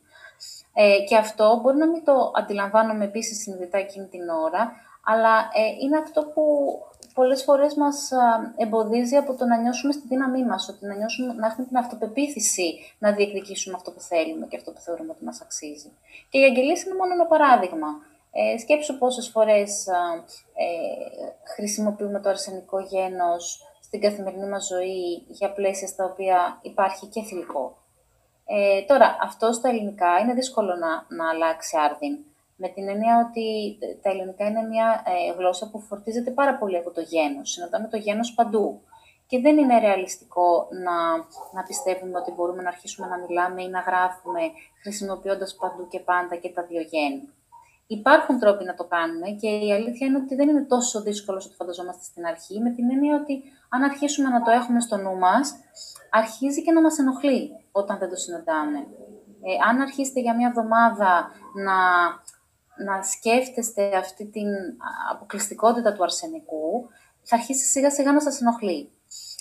Ε, 0.75 1.05
και 1.09 1.17
αυτό 1.17 1.59
μπορεί 1.63 1.77
να 1.77 1.87
μην 1.87 2.05
το 2.05 2.33
αντιλαμβάνομαι 2.35 3.05
επίσης 3.05 3.43
συνειδητά 3.43 3.79
εκείνη 3.79 4.07
την 4.07 4.29
ώρα, 4.29 4.73
αλλά 5.05 5.39
ε, 5.39 5.85
είναι 5.85 5.99
αυτό 5.99 6.23
που 6.23 6.45
πολλές 7.15 7.43
φορές 7.43 7.75
μας 7.75 8.11
εμποδίζει 8.57 9.17
από 9.17 9.35
το 9.35 9.45
να 9.45 9.57
νιώσουμε 9.57 9.93
στη 9.93 10.07
δύναμή 10.07 10.45
μας, 10.45 10.69
ότι 10.69 10.87
να, 10.87 10.95
νιώσουμε, 10.95 11.33
να 11.33 11.47
έχουμε 11.47 11.67
την 11.67 11.77
αυτοπεποίθηση 11.77 12.95
να 12.99 13.13
διεκδικήσουμε 13.13 13.75
αυτό 13.77 13.91
που 13.91 14.01
θέλουμε 14.01 14.47
και 14.47 14.57
αυτό 14.57 14.71
που 14.73 14.81
θεωρούμε 14.81 15.13
ότι 15.13 15.25
μας 15.25 15.41
αξίζει. 15.41 15.93
Και 16.29 16.39
η 16.39 16.45
αγγελίες 16.45 16.83
είναι 16.83 16.95
μόνο 16.95 17.13
ένα 17.13 17.27
παράδειγμα. 17.27 17.89
Ε, 18.33 18.59
σκέψου 18.59 18.99
πόσες 18.99 19.29
φορές 19.29 19.87
ε, 19.87 20.67
χρησιμοποιούμε 21.55 22.21
το 22.21 22.29
αρσενικό 22.29 22.81
γένος 22.81 23.67
στην 23.83 24.01
καθημερινή 24.01 24.49
μας 24.49 24.67
ζωή 24.67 25.25
για 25.29 25.53
πλαίσια 25.53 25.87
στα 25.87 26.05
οποία 26.05 26.59
υπάρχει 26.63 27.07
και 27.07 27.23
θηλυκό. 27.23 27.77
Ε, 28.47 28.83
τώρα, 28.83 29.17
αυτό 29.23 29.53
στα 29.53 29.69
ελληνικά 29.69 30.19
είναι 30.19 30.35
δύσκολο 30.35 30.75
να, 30.75 31.17
να 31.17 31.29
αλλάξει 31.31 31.77
άρδιν. 31.85 32.19
Με 32.63 32.69
την 32.75 32.89
έννοια 32.89 33.15
ότι 33.27 33.47
τα 34.03 34.11
ελληνικά 34.11 34.45
είναι 34.47 34.63
μια 34.73 34.89
ε, 35.07 35.33
γλώσσα 35.39 35.71
που 35.71 35.81
φορτίζεται 35.81 36.31
πάρα 36.31 36.55
πολύ 36.59 36.77
από 36.77 36.91
το 36.91 37.01
γένος. 37.01 37.51
Συναντάμε 37.51 37.89
το 37.89 37.97
γένος 37.97 38.35
παντού. 38.35 38.81
Και 39.27 39.41
δεν 39.41 39.59
είναι 39.59 39.79
ρεαλιστικό 39.79 40.69
να, 40.85 40.97
να 41.57 41.63
πιστεύουμε 41.67 42.19
ότι 42.19 42.31
μπορούμε 42.33 42.63
να 42.63 42.69
αρχίσουμε 42.69 43.07
να 43.07 43.19
μιλάμε 43.19 43.63
ή 43.63 43.69
να 43.69 43.81
γράφουμε 43.81 44.41
χρησιμοποιώντας 44.83 45.57
παντού 45.61 45.89
και 45.89 46.01
πάντα 46.01 46.37
και 46.37 46.51
τα 46.57 46.63
δύο 46.63 46.81
γέννη. 46.81 47.29
Υπάρχουν 47.87 48.39
τρόποι 48.39 48.65
να 48.65 48.75
το 48.75 48.85
κάνουμε 48.85 49.29
και 49.41 49.49
η 49.49 49.73
αλήθεια 49.73 50.07
είναι 50.07 50.17
ότι 50.17 50.35
δεν 50.35 50.49
είναι 50.49 50.65
τόσο 50.65 51.03
δύσκολο 51.03 51.37
όσο 51.37 51.49
το 51.49 51.55
φανταζόμαστε 51.55 52.03
στην 52.05 52.27
αρχή, 52.27 52.61
με 52.61 52.71
την 52.71 52.91
έννοια 52.91 53.15
ότι 53.17 53.43
αν 53.69 53.83
αρχίσουμε 53.83 54.29
να 54.29 54.43
το 54.43 54.51
έχουμε 54.51 54.81
στο 54.81 54.97
νου 54.97 55.17
μας, 55.19 55.55
αρχίζει 56.11 56.63
και 56.63 56.73
να 56.73 56.81
μας 56.81 56.99
ενοχλεί 56.99 57.51
όταν 57.73 57.99
δεν 57.99 58.09
το 58.09 58.17
συναντάμε. 58.17 58.79
Ε, 59.45 59.53
αν 59.69 59.81
αρχίσετε 59.81 60.21
για 60.21 60.37
μια 60.37 60.49
εβδομάδα 60.49 61.31
να, 61.67 61.77
να 62.85 63.03
σκέφτεστε 63.03 63.97
αυτή 63.97 64.27
την 64.27 64.49
αποκλειστικότητα 65.11 65.93
του 65.93 66.03
αρσενικού, 66.03 66.89
θα 67.23 67.37
αρχίσει 67.37 67.65
σιγά 67.65 67.91
σιγά 67.91 68.13
να 68.13 68.21
σας 68.21 68.41
ενοχλεί. 68.41 68.91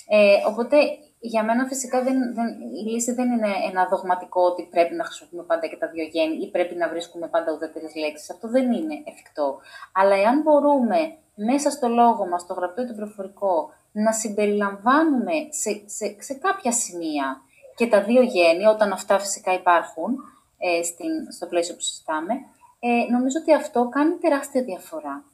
Ε, 0.08 0.34
οπότε 0.46 0.76
για 1.24 1.44
μένα 1.44 1.66
φυσικά 1.66 2.02
δεν, 2.02 2.34
δεν, 2.34 2.48
η 2.60 2.90
λύση 2.90 3.12
δεν 3.12 3.30
είναι 3.30 3.52
ένα 3.70 3.86
δογματικό 3.90 4.42
ότι 4.42 4.68
πρέπει 4.70 4.94
να 4.94 5.04
χρησιμοποιούμε 5.04 5.44
πάντα 5.44 5.66
και 5.66 5.76
τα 5.76 5.88
δύο 5.88 6.04
γέννη 6.04 6.36
ή 6.44 6.50
πρέπει 6.50 6.74
να 6.74 6.88
βρίσκουμε 6.88 7.28
πάντα 7.28 7.52
ουδέτερες 7.52 7.94
λέξεις. 7.94 8.30
Αυτό 8.30 8.48
δεν 8.48 8.72
είναι 8.72 8.94
εφικτό. 9.04 9.58
Αλλά 9.92 10.14
εάν 10.16 10.40
μπορούμε 10.42 10.98
μέσα 11.34 11.70
στο 11.70 11.88
λόγο 11.88 12.26
μας, 12.26 12.46
το 12.46 12.54
γραπτό 12.54 12.82
ή 12.82 12.86
το 12.86 12.94
προφορικό, 12.94 13.70
να 13.92 14.12
συμπεριλαμβάνουμε 14.12 15.32
σε, 15.50 15.82
σε, 15.86 16.16
σε 16.18 16.34
κάποια 16.34 16.72
σημεία 16.72 17.40
και 17.76 17.86
τα 17.86 18.02
δύο 18.02 18.22
γέννη, 18.22 18.64
όταν 18.64 18.92
αυτά 18.92 19.18
φυσικά 19.18 19.52
υπάρχουν 19.52 20.10
ε, 20.58 20.82
στην, 20.82 21.32
στο 21.32 21.46
πλαίσιο 21.46 21.74
που 21.74 21.80
συζητάμε, 21.80 22.34
ε, 22.84 23.10
νομίζω 23.10 23.38
ότι 23.40 23.54
αυτό 23.54 23.88
κάνει 23.88 24.14
τεράστια 24.14 24.64
διαφορά 24.64 25.24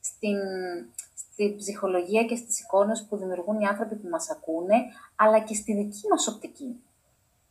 στην, 0.00 0.36
στη 1.14 1.54
ψυχολογία 1.56 2.24
και 2.24 2.36
στις 2.36 2.60
εικόνες 2.60 3.06
που 3.08 3.16
δημιουργούν 3.16 3.60
οι 3.60 3.66
άνθρωποι 3.66 3.94
που 3.94 4.08
μας 4.08 4.30
ακούνε, 4.30 4.74
αλλά 5.16 5.40
και 5.40 5.54
στη 5.54 5.74
δική 5.74 6.08
μας 6.10 6.28
οπτική. 6.28 6.76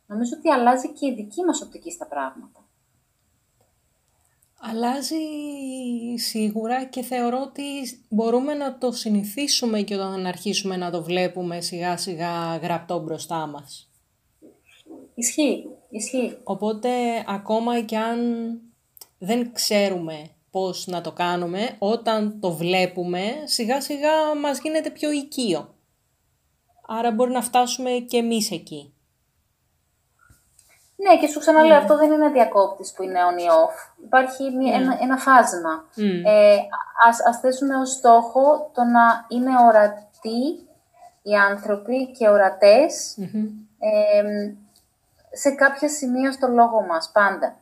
Νομίζω 0.05 0.35
ότι 0.37 0.49
αλλάζει 0.49 0.89
και 0.89 1.07
η 1.07 1.13
δική 1.13 1.43
μας 1.43 1.61
οπτική 1.61 1.91
στα 1.91 2.05
πράγματα. 2.05 2.65
Αλλάζει 4.59 5.15
σίγουρα 6.15 6.85
και 6.85 7.01
θεωρώ 7.01 7.41
ότι 7.41 7.63
μπορούμε 8.09 8.53
να 8.53 8.77
το 8.77 8.91
συνηθίσουμε 8.91 9.81
και 9.81 9.95
όταν 9.95 10.25
αρχίσουμε 10.25 10.77
να 10.77 10.91
το 10.91 11.03
βλέπουμε 11.03 11.61
σιγά 11.61 11.97
σιγά 11.97 12.57
γραπτό 12.57 12.99
μπροστά 12.99 13.47
μας. 13.47 13.89
Ισχύει, 15.15 15.69
ισχύει. 15.89 16.37
Οπότε 16.43 16.89
ακόμα 17.27 17.81
και 17.81 17.97
αν 17.97 18.19
δεν 19.25 19.53
ξέρουμε 19.53 20.29
πώς 20.51 20.87
να 20.87 21.01
το 21.01 21.11
κάνουμε, 21.11 21.75
όταν 21.79 22.39
το 22.39 22.51
βλέπουμε 22.51 23.21
σιγά 23.43 23.81
σιγά 23.81 24.35
μας 24.41 24.59
γίνεται 24.59 24.89
πιο 24.89 25.11
οικείο. 25.11 25.75
Άρα 26.87 27.11
μπορεί 27.11 27.31
να 27.31 27.41
φτάσουμε 27.41 27.89
και 27.89 28.17
εμείς 28.17 28.51
εκεί. 28.51 28.93
Ναι, 30.95 31.17
και 31.17 31.27
σου 31.27 31.39
ξαναλέω, 31.39 31.69
ναι. 31.69 31.75
αυτό 31.75 31.97
δεν 31.97 32.11
είναι 32.11 32.29
διακόπτης 32.29 32.93
που 32.93 33.03
είναι 33.03 33.19
on 33.31 33.39
ή 33.39 33.45
off. 33.45 34.03
Υπάρχει 34.05 34.43
ναι. 34.43 34.69
ένα, 34.75 34.97
ένα 35.01 35.17
φάσμα. 35.17 35.85
Ε, 36.25 36.57
ας, 37.07 37.25
ας 37.25 37.39
θέσουμε 37.39 37.75
ως 37.75 37.89
στόχο 37.89 38.71
το 38.73 38.83
να 38.83 39.25
είναι 39.27 39.51
ορατοί 39.67 40.67
οι 41.21 41.35
άνθρωποι 41.49 42.11
και 42.11 42.29
ορατες 42.29 43.17
σε 45.31 45.51
κάποια 45.51 45.89
σημεία 45.89 46.31
στο 46.31 46.47
λόγο 46.47 46.81
μας, 46.81 47.11
πάντα. 47.13 47.57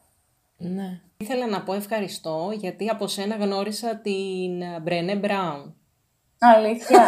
Ναι. 0.57 1.01
Ήθελα 1.21 1.47
να 1.47 1.63
πω 1.63 1.73
ευχαριστώ, 1.73 2.51
γιατί 2.59 2.89
από 2.89 3.07
σένα 3.07 3.35
γνώρισα 3.35 3.95
την 3.95 4.81
Μπρένε 4.81 5.15
Μπράουν. 5.15 5.75
Αλήθεια. 6.39 7.07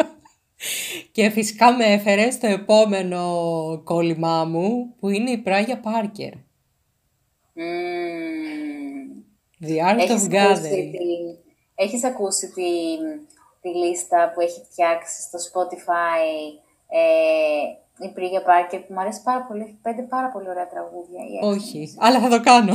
Και 1.12 1.30
φυσικά 1.30 1.72
με 1.72 1.84
έφερε 1.84 2.30
στο 2.30 2.46
επόμενο 2.46 3.22
κόλλημά 3.84 4.44
μου, 4.44 4.94
που 4.98 5.08
είναι 5.08 5.30
η 5.30 5.38
Πράγια 5.38 5.80
Πάρκερ. 5.80 6.32
The 9.60 9.92
Art 9.92 9.98
έχεις 9.98 10.26
of 10.26 10.32
Gathering. 10.32 11.38
Έχεις 11.74 12.04
ακούσει 12.04 12.52
τη, 12.52 12.62
τη 13.60 13.68
λίστα 13.68 14.32
που 14.34 14.40
έχει 14.40 14.60
φτιάξει 14.70 15.22
στο 15.22 15.38
Spotify 15.38 16.24
ε, 16.88 17.00
η 18.00 18.08
Πρίγια 18.08 18.42
Πάρκερ 18.42 18.80
που 18.80 18.92
μου 18.94 19.00
αρέσει 19.00 19.22
πάρα 19.22 19.42
πολύ. 19.42 19.62
Έχει 19.62 19.78
πέντε 19.82 20.02
πάρα 20.02 20.28
πολύ 20.28 20.48
ωραία 20.48 20.66
τραγούδια. 20.66 21.20
Όχι, 21.42 21.96
αλλά 21.98 22.18
θα 22.20 22.28
το 22.28 22.40
κάνω. 22.40 22.74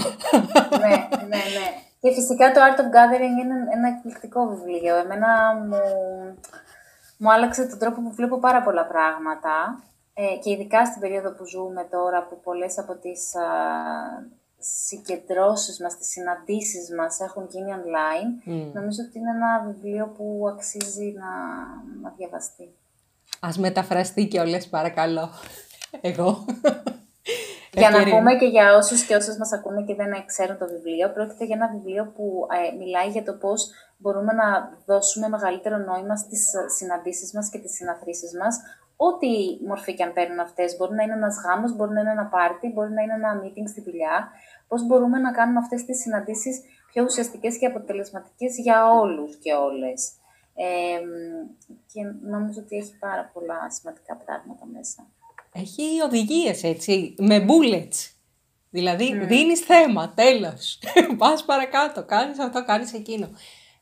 ναι, 0.84 0.96
ναι, 1.32 1.42
ναι. 1.58 1.68
Και 2.00 2.12
φυσικά 2.12 2.52
το 2.52 2.60
Art 2.66 2.80
of 2.80 2.90
Gathering 2.96 3.36
είναι 3.42 3.56
ένα 3.74 3.88
εκπληκτικό 3.88 4.48
βιβλίο. 4.48 4.96
Εμένα 4.96 5.30
μου, 5.68 5.78
μου 7.18 7.32
άλλαξε 7.32 7.68
τον 7.68 7.80
τρόπο 7.80 8.02
που 8.02 8.12
βλέπω 8.12 8.40
πάρα 8.40 8.62
πολλά 8.62 8.86
πράγματα 8.86 9.84
ε, 10.14 10.36
και 10.42 10.52
ειδικά 10.52 10.86
στην 10.86 11.02
περίοδο 11.02 11.32
που 11.32 11.46
ζούμε 11.46 11.88
τώρα 11.92 12.28
που 12.28 12.40
πολλές 12.44 12.78
από 12.78 12.96
τις 12.96 13.36
α, 13.36 13.48
συγκεντρώσεις 14.60 15.80
μας, 15.80 15.98
τις 15.98 16.08
συναντήσεις 16.08 16.94
μας 16.98 17.20
έχουν 17.20 17.48
γίνει 17.50 17.72
online, 17.80 18.52
νομίζω 18.74 19.04
ότι 19.08 19.20
είναι 19.20 19.30
ένα 19.30 19.64
βιβλίο 19.68 20.08
που 20.18 20.46
αξίζει 20.54 21.14
να, 21.18 21.32
να 22.02 22.14
διαβαστεί. 22.18 22.70
Ας 23.40 23.58
μεταφραστεί 23.58 24.28
και 24.28 24.40
όλες 24.40 24.68
παρακαλώ. 24.68 25.30
Εγώ. 26.02 26.46
Για 27.74 27.90
να 27.90 28.04
πούμε 28.04 28.36
και 28.36 28.46
για 28.46 28.76
όσους 28.76 29.04
και 29.06 29.16
όσες 29.16 29.38
μας 29.38 29.54
ακούνε 29.54 29.84
και 29.84 29.96
δεν 29.96 30.26
ξέρουν 30.26 30.58
το 30.58 30.68
βιβλίο, 30.68 31.10
πρόκειται 31.10 31.46
για 31.46 31.56
ένα 31.56 31.70
βιβλίο 31.76 32.04
που 32.16 32.48
ε, 32.58 32.76
μιλάει 32.78 33.10
για 33.10 33.24
το 33.24 33.34
πώς 33.34 33.70
μπορούμε 33.98 34.34
να 34.34 34.48
δώσουμε 34.86 35.28
μεγαλύτερο 35.30 35.78
νόημα 35.78 36.16
στις 36.16 36.42
συναντήσεις 36.78 37.34
μας 37.34 37.50
και 37.50 37.60
τις 37.60 37.74
συναθρήσεις 37.76 38.32
μας, 38.42 38.56
ό,τι 38.96 39.28
μορφή 39.68 39.94
και 39.94 40.04
αν 40.04 40.14
παίρνουν 40.14 40.40
αυτές. 40.40 40.76
Μπορεί 40.78 40.96
να 40.96 41.04
είναι 41.04 41.14
ένας 41.14 41.36
γάμος, 41.46 41.76
μπορεί 41.76 41.92
να 41.94 42.02
είναι 42.02 42.12
ένα 42.12 42.26
πάρτι, 42.26 42.72
μπορεί 42.74 42.92
να 42.92 43.02
είναι 43.02 43.14
ένα 43.14 43.42
meeting 43.42 43.68
στη 43.70 43.82
δουλειά. 43.82 44.30
Πώς 44.68 44.86
μπορούμε 44.88 45.18
να 45.20 45.32
κάνουμε 45.32 45.60
αυτές 45.60 45.86
τις 45.86 46.00
συναντήσεις 46.00 46.62
πιο 46.92 47.04
ουσιαστικές 47.04 47.58
και 47.58 47.66
αποτελεσματικές 47.66 48.58
για 48.58 48.90
όλους 48.90 49.36
και 49.36 49.54
όλες. 49.54 50.12
Ε, 50.56 51.00
και 51.94 52.02
νομίζω 52.22 52.60
ότι 52.60 52.76
έχει 52.76 52.98
πάρα 52.98 53.30
πολλά 53.34 53.70
σημαντικά 53.70 54.16
πράγματα 54.16 54.66
μέσα. 54.66 55.08
Έχει 55.52 56.02
οδηγίες, 56.02 56.64
έτσι, 56.64 57.16
με 57.18 57.46
bullets. 57.48 58.10
Δηλαδή, 58.70 59.12
mm. 59.14 59.28
δίνεις 59.28 59.60
θέμα, 59.60 60.14
τέλος. 60.14 60.80
Πας 61.18 61.46
παρακάτω, 61.46 62.04
κάνεις 62.04 62.40
αυτό, 62.40 62.66
κάνεις 62.66 62.94
εκείνο. 62.94 63.30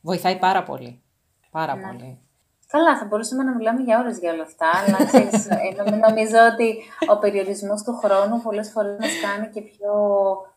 Βοηθάει 0.00 0.38
πάρα 0.38 0.62
πολύ. 0.62 1.02
Πάρα 1.50 1.74
ναι. 1.74 1.82
πολύ. 1.82 2.18
Καλά, 2.66 2.98
θα 2.98 3.04
μπορούσαμε 3.04 3.42
να 3.42 3.54
μιλάμε 3.54 3.82
για 3.82 3.98
ώρες 3.98 4.18
για 4.18 4.32
όλα 4.32 4.42
αυτά, 4.42 4.70
αλλά 4.86 5.06
ξέρεις, 5.06 5.46
ε, 5.76 5.96
νομίζω 5.96 6.38
ότι 6.52 6.82
ο 7.12 7.18
περιορισμός 7.18 7.82
του 7.82 7.96
χρόνου 7.96 8.42
πολλές 8.42 8.70
φορές 8.70 8.96
μας 9.00 9.10
κάνει 9.22 9.48
και 9.48 9.60
πιο 9.60 9.92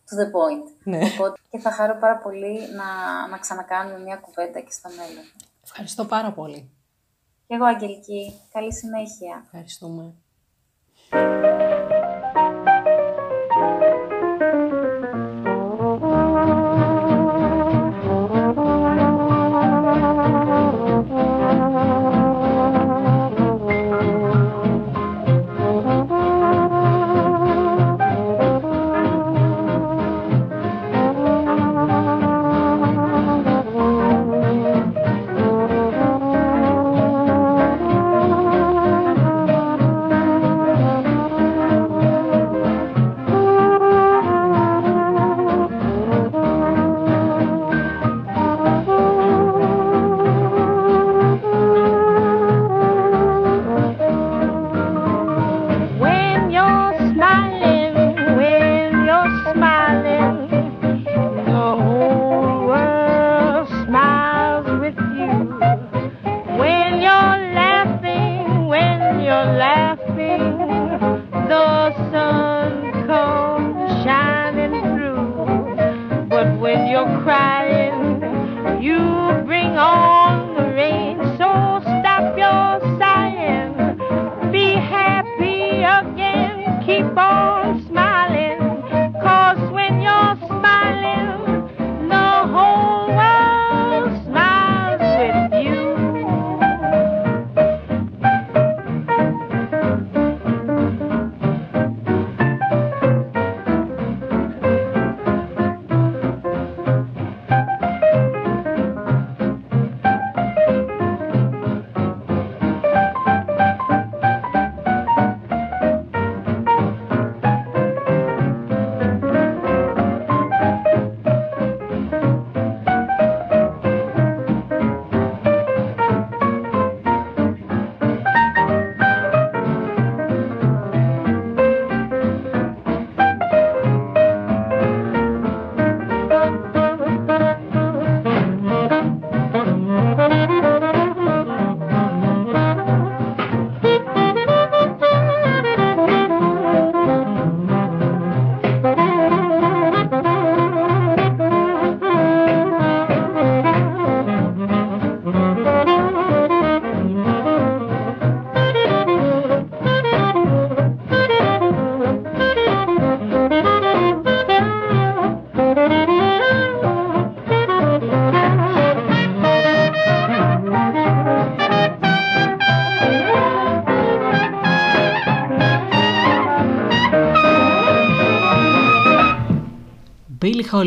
to 0.07 0.13
the 0.19 0.27
point. 0.35 0.67
Ναι. 0.83 0.99
Οπότε 1.05 1.39
και 1.49 1.59
θα 1.59 1.71
χαρώ 1.71 1.97
πάρα 1.99 2.17
πολύ 2.17 2.53
να, 2.79 2.87
να 3.27 3.37
ξανακάνουμε 3.37 3.99
μια 3.99 4.15
κουβέντα 4.15 4.59
και 4.59 4.71
στο 4.71 4.89
μέλλον. 4.89 5.25
Ευχαριστώ 5.69 6.05
πάρα 6.05 6.31
πολύ. 6.31 6.69
Και 7.47 7.53
εγώ, 7.53 7.65
Αγγελική. 7.65 8.33
Καλή 8.51 8.73
συνέχεια. 8.73 9.41
Ευχαριστούμε. 9.45 10.13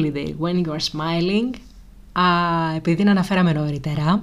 Holiday, 0.00 0.34
When 0.40 0.64
You 0.64 0.72
Are 0.72 0.84
Smiling. 0.92 1.54
Α, 2.12 2.24
επειδή 2.76 2.96
την 2.96 3.08
αναφέραμε 3.08 3.52
νωρίτερα, 3.52 4.22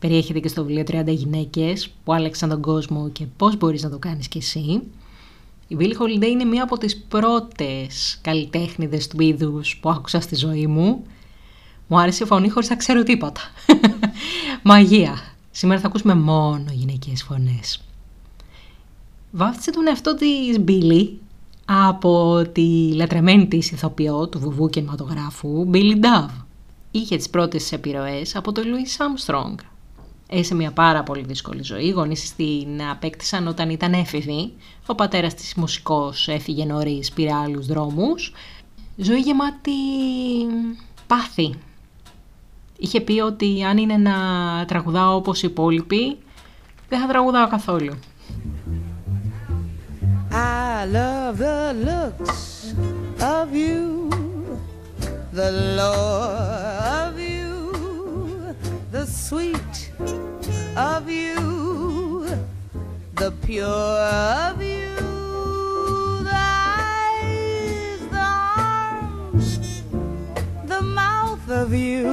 περιέχεται 0.00 0.40
και 0.40 0.48
στο 0.48 0.64
βιβλίο 0.64 0.84
30 0.90 1.06
γυναίκες 1.06 1.90
που 2.04 2.12
άλλαξαν 2.12 2.48
τον 2.48 2.60
κόσμο 2.60 3.08
και 3.08 3.26
πώς 3.36 3.56
μπορείς 3.56 3.82
να 3.82 3.90
το 3.90 3.98
κάνεις 3.98 4.28
κι 4.28 4.38
εσύ. 4.38 4.82
Η 5.68 5.76
Billie 5.78 6.02
Holiday 6.02 6.26
είναι 6.26 6.44
μία 6.44 6.62
από 6.62 6.78
τις 6.78 6.96
πρώτες 6.96 8.18
καλλιτέχνηδες 8.22 9.06
του 9.06 9.22
είδους 9.22 9.76
που 9.76 9.90
άκουσα 9.90 10.20
στη 10.20 10.34
ζωή 10.34 10.66
μου. 10.66 11.04
Μου 11.86 11.98
άρεσε 11.98 12.24
η 12.24 12.26
φωνή 12.26 12.48
χωρίς 12.48 12.68
να 12.68 12.76
ξέρω 12.76 13.02
τίποτα. 13.02 13.40
Μαγεία. 14.62 15.18
Σήμερα 15.50 15.80
θα 15.80 15.86
ακούσουμε 15.86 16.14
μόνο 16.14 16.64
γυναικείες 16.72 17.22
φωνές. 17.22 17.84
Βάφτισε 19.30 19.70
τον 19.70 19.86
εαυτό 19.86 20.14
της 20.14 20.58
Billie 20.66 21.08
από 21.88 22.42
τη 22.52 22.94
λατρεμένη 22.94 23.46
της 23.46 23.70
ηθοποιό 23.70 24.28
του 24.28 24.38
βουβού 24.38 24.68
κινηματογράφου 24.68 25.70
Billy 25.72 25.94
Dove. 25.94 26.44
Είχε 26.90 27.16
τις 27.16 27.30
πρώτες 27.30 27.72
επιρροές 27.72 28.36
από 28.36 28.52
τον 28.52 28.64
Louis 28.64 29.02
Armstrong. 29.02 29.54
Έσε 30.28 30.54
μια 30.54 30.70
πάρα 30.72 31.02
πολύ 31.02 31.22
δύσκολη 31.22 31.62
ζωή. 31.62 31.84
Οι 31.84 31.90
γονείς 31.90 32.36
την 32.36 32.82
απέκτησαν 32.90 33.46
όταν 33.46 33.70
ήταν 33.70 33.92
έφηβη. 33.92 34.52
Ο 34.86 34.94
πατέρας 34.94 35.34
της 35.34 35.54
μουσικός 35.54 36.28
έφυγε 36.28 36.64
νωρίς, 36.64 37.12
πήρε 37.12 37.32
άλλους 37.34 37.66
δρόμους. 37.66 38.32
Ζωή 38.96 39.20
γεμάτη 39.20 39.70
πάθη. 41.06 41.54
Είχε 42.78 43.00
πει 43.00 43.20
ότι 43.20 43.64
αν 43.64 43.78
είναι 43.78 43.96
να 43.96 44.14
τραγουδάω 44.66 45.16
όπως 45.16 45.42
οι 45.42 45.46
υπόλοιποι, 45.50 46.18
δεν 46.88 47.00
θα 47.00 47.06
τραγουδάω 47.06 47.48
καθόλου. 47.48 47.92
I 50.34 50.86
love 50.86 51.36
the 51.36 51.74
looks 51.74 52.74
of 53.20 53.54
you, 53.54 54.08
the 55.30 55.52
lure 55.52 56.72
of 57.06 57.20
you, 57.20 58.56
the 58.90 59.04
sweet 59.04 59.90
of 60.74 61.10
you, 61.10 62.26
the 63.16 63.30
pure 63.42 63.66
of 63.66 64.62
you, 64.62 64.96
the 66.24 66.32
eyes, 66.34 68.00
the 68.10 68.26
arms, 68.56 69.82
the 70.64 70.80
mouth 70.80 71.50
of 71.50 71.74
you, 71.74 72.10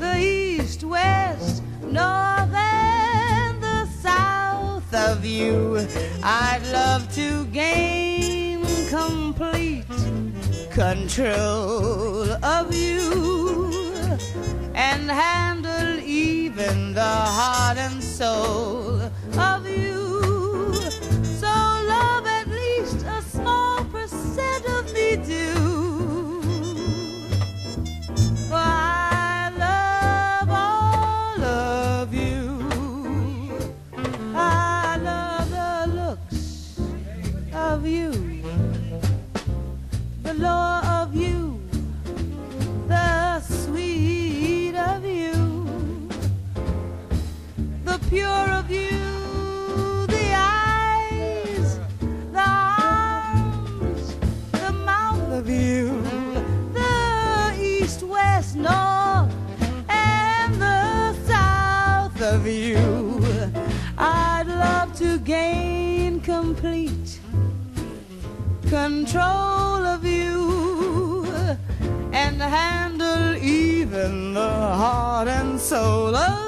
the 0.00 0.18
east, 0.18 0.82
west, 0.82 1.62
north, 1.84 2.67
of 4.92 5.24
you. 5.24 5.86
I'd 6.22 6.62
love 6.72 7.12
to 7.14 7.44
gain 7.46 8.64
complete 8.88 9.84
control 10.70 12.30
of 12.44 12.74
you 12.74 14.18
and 14.74 15.10
handle 15.10 15.98
even 16.00 16.94
the 16.94 17.02
heart 17.02 17.78
and 17.78 18.02
soul 18.02 18.97
control 69.10 69.86
of 69.86 70.04
you 70.04 71.24
and 72.12 72.42
handle 72.42 73.36
even 73.42 74.34
the 74.34 74.50
heart 74.50 75.28
and 75.28 75.58
soul 75.58 76.14
of 76.14 76.47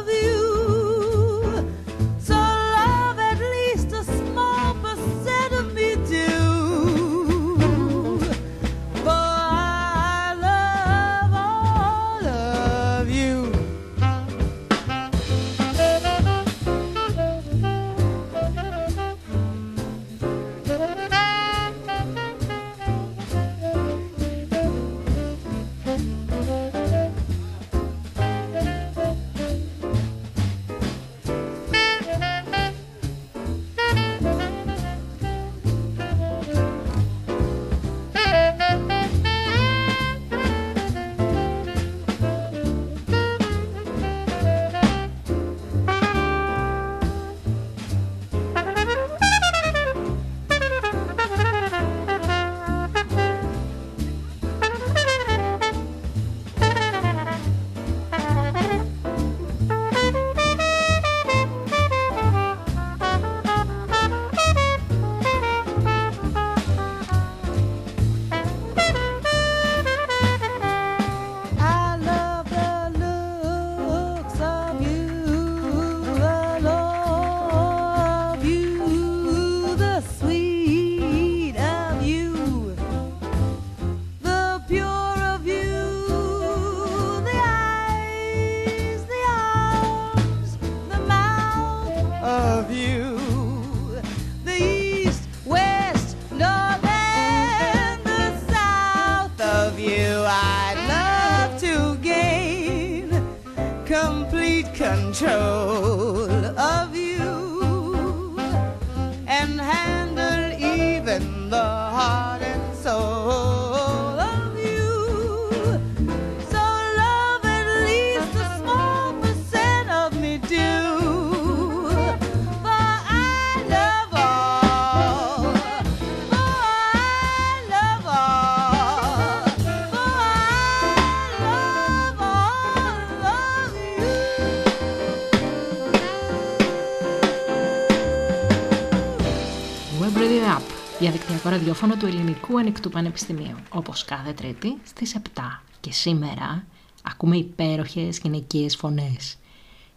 you. 141.44 141.46
We're 141.46 141.55
bringing 141.55 141.68
up. 141.68 141.81
διαδικτυακό 141.81 141.81
ραδιόφωνο 141.83 141.96
του 141.96 142.07
Ελληνικού 142.07 142.59
Ανοιχτού 142.59 142.90
Πανεπιστημίου, 142.90 143.57
όπως 143.68 144.05
κάθε 144.05 144.33
Τρίτη 144.33 144.79
στις 144.85 145.16
7. 145.35 145.62
Και 145.81 145.92
σήμερα 145.92 146.64
ακούμε 147.03 147.37
υπέροχες 147.37 148.18
γυναικείες 148.18 148.76
φωνές. 148.76 149.37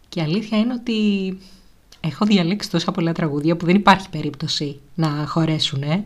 Και 0.08 0.22
αλήθεια 0.22 0.58
είναι 0.58 0.72
ότι 0.72 1.38
έχω 2.00 2.24
διαλέξει 2.24 2.70
τόσα 2.70 2.92
πολλά 2.92 3.12
τραγούδια 3.12 3.56
που 3.56 3.66
δεν 3.66 3.74
υπάρχει 3.74 4.08
περίπτωση 4.10 4.80
να 4.94 5.26
χωρέσουν. 5.26 6.04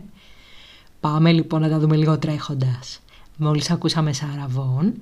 Πάμε 0.99 1.31
λοιπόν 1.31 1.61
να 1.61 1.69
τα 1.69 1.79
δούμε 1.79 1.95
λίγο 1.95 2.19
τρέχοντας. 2.19 2.99
Μόλις 3.37 3.71
ακούσαμε 3.71 4.13
Σαραβόν, 4.13 4.93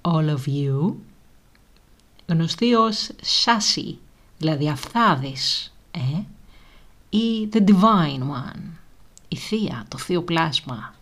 All 0.00 0.28
of 0.28 0.48
You, 0.48 0.92
γνωστή 2.26 2.74
ως 2.74 3.10
Σάσι, 3.22 3.98
δηλαδή 4.38 4.68
Αφθάδης, 4.68 5.74
ε; 5.90 6.22
ή 7.10 7.48
The 7.52 7.58
Divine 7.58 8.20
One, 8.20 8.81
η 9.32 9.36
Θεία, 9.36 9.84
το 9.88 9.98
Θείο 9.98 10.22
Πλάσμα. 10.22 10.94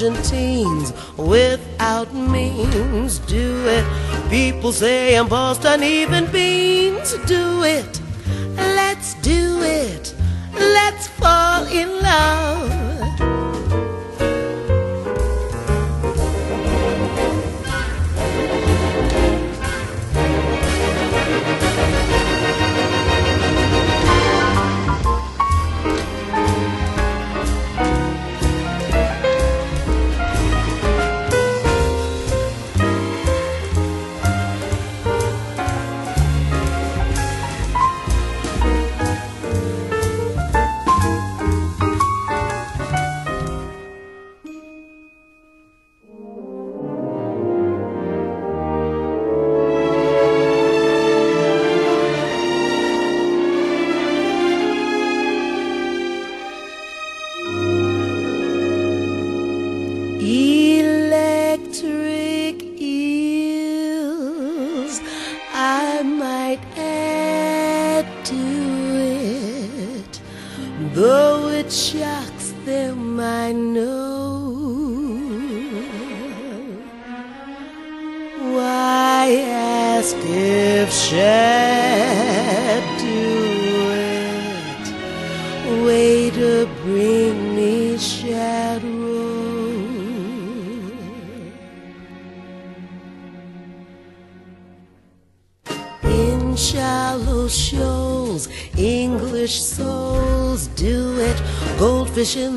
Argentines 0.00 0.92
without 1.16 2.14
means 2.14 3.18
do 3.20 3.66
it. 3.66 3.84
People 4.30 4.70
say 4.70 5.16
I'm 5.16 5.26
Boston, 5.26 5.82
even 5.82 6.30
beans 6.30 6.47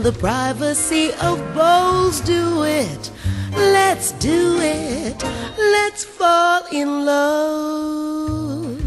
the 0.03 0.11
privacy 0.13 1.13
of 1.21 1.37
bowls 1.53 2.21
do 2.21 2.63
it. 2.63 3.11
Let's 3.51 4.13
do 4.13 4.57
it. 4.59 5.21
Let's 5.57 6.03
fall 6.03 6.63
in 6.71 7.05
love. 7.05 8.81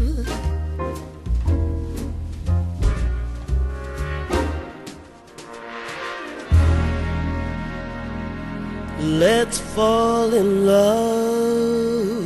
Let's 8.99 9.59
fall 9.59 10.33
in 10.33 10.65
love. 10.65 12.25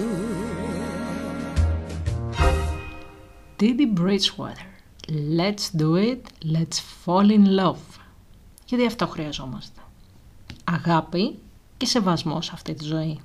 Diddy 3.59 3.85
Bridgewater. 3.85 4.65
Let's 5.07 5.69
do 5.69 5.95
it. 5.97 6.31
Let's 6.43 6.79
fall 6.79 7.29
in 7.29 7.55
love. 7.55 7.99
Γιατί 8.69 8.85
αυτό 8.85 9.07
χρειαζόμαστε. 9.07 9.79
Αγάπη 10.63 11.39
και 11.77 11.85
σεβασμό 11.85 12.41
σε 12.41 12.51
αυτή 12.53 12.73
τη 12.73 12.85
ζωή. 12.85 13.19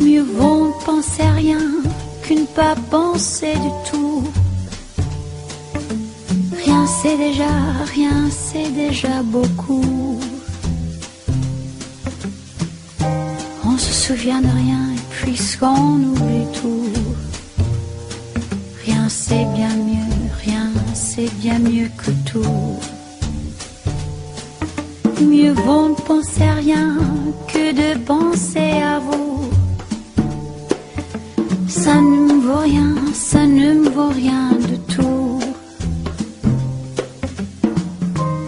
Mieux 0.00 0.26
vaut 0.38 0.68
penser 0.86 1.24
à 1.30 1.34
rien 1.42 1.64
qu'une 2.24 2.46
pas 2.58 2.74
penser 2.94 3.54
du 3.64 3.72
tout. 3.88 4.22
Rien 6.62 6.82
c'est 6.98 7.18
déjà, 7.26 7.52
rien 7.96 8.16
c'est 8.44 8.70
déjà 8.84 9.14
beaucoup. 9.34 10.25
souvient 14.06 14.40
de 14.40 14.46
rien 14.46 14.84
et 14.94 15.00
puisqu'on 15.10 15.96
oublie 15.96 16.46
tout, 16.52 16.92
rien 18.84 19.08
c'est 19.08 19.46
bien 19.56 19.74
mieux, 19.74 20.14
rien 20.44 20.70
c'est 20.94 21.28
bien 21.40 21.58
mieux 21.58 21.88
que 21.96 22.12
tout. 22.30 22.78
Mieux 25.20 25.52
vaut 25.54 25.88
ne 25.88 25.94
penser 25.94 26.44
à 26.44 26.54
rien 26.54 26.98
que 27.48 27.72
de 27.82 27.98
penser 27.98 28.70
à 28.94 29.00
vous. 29.00 29.50
Ça 31.66 31.96
ne 31.96 32.16
me 32.28 32.40
vaut 32.46 32.62
rien, 32.62 32.94
ça 33.12 33.44
ne 33.44 33.72
me 33.74 33.88
vaut 33.88 34.14
rien 34.24 34.50
de 34.70 34.76
tout. 34.94 35.40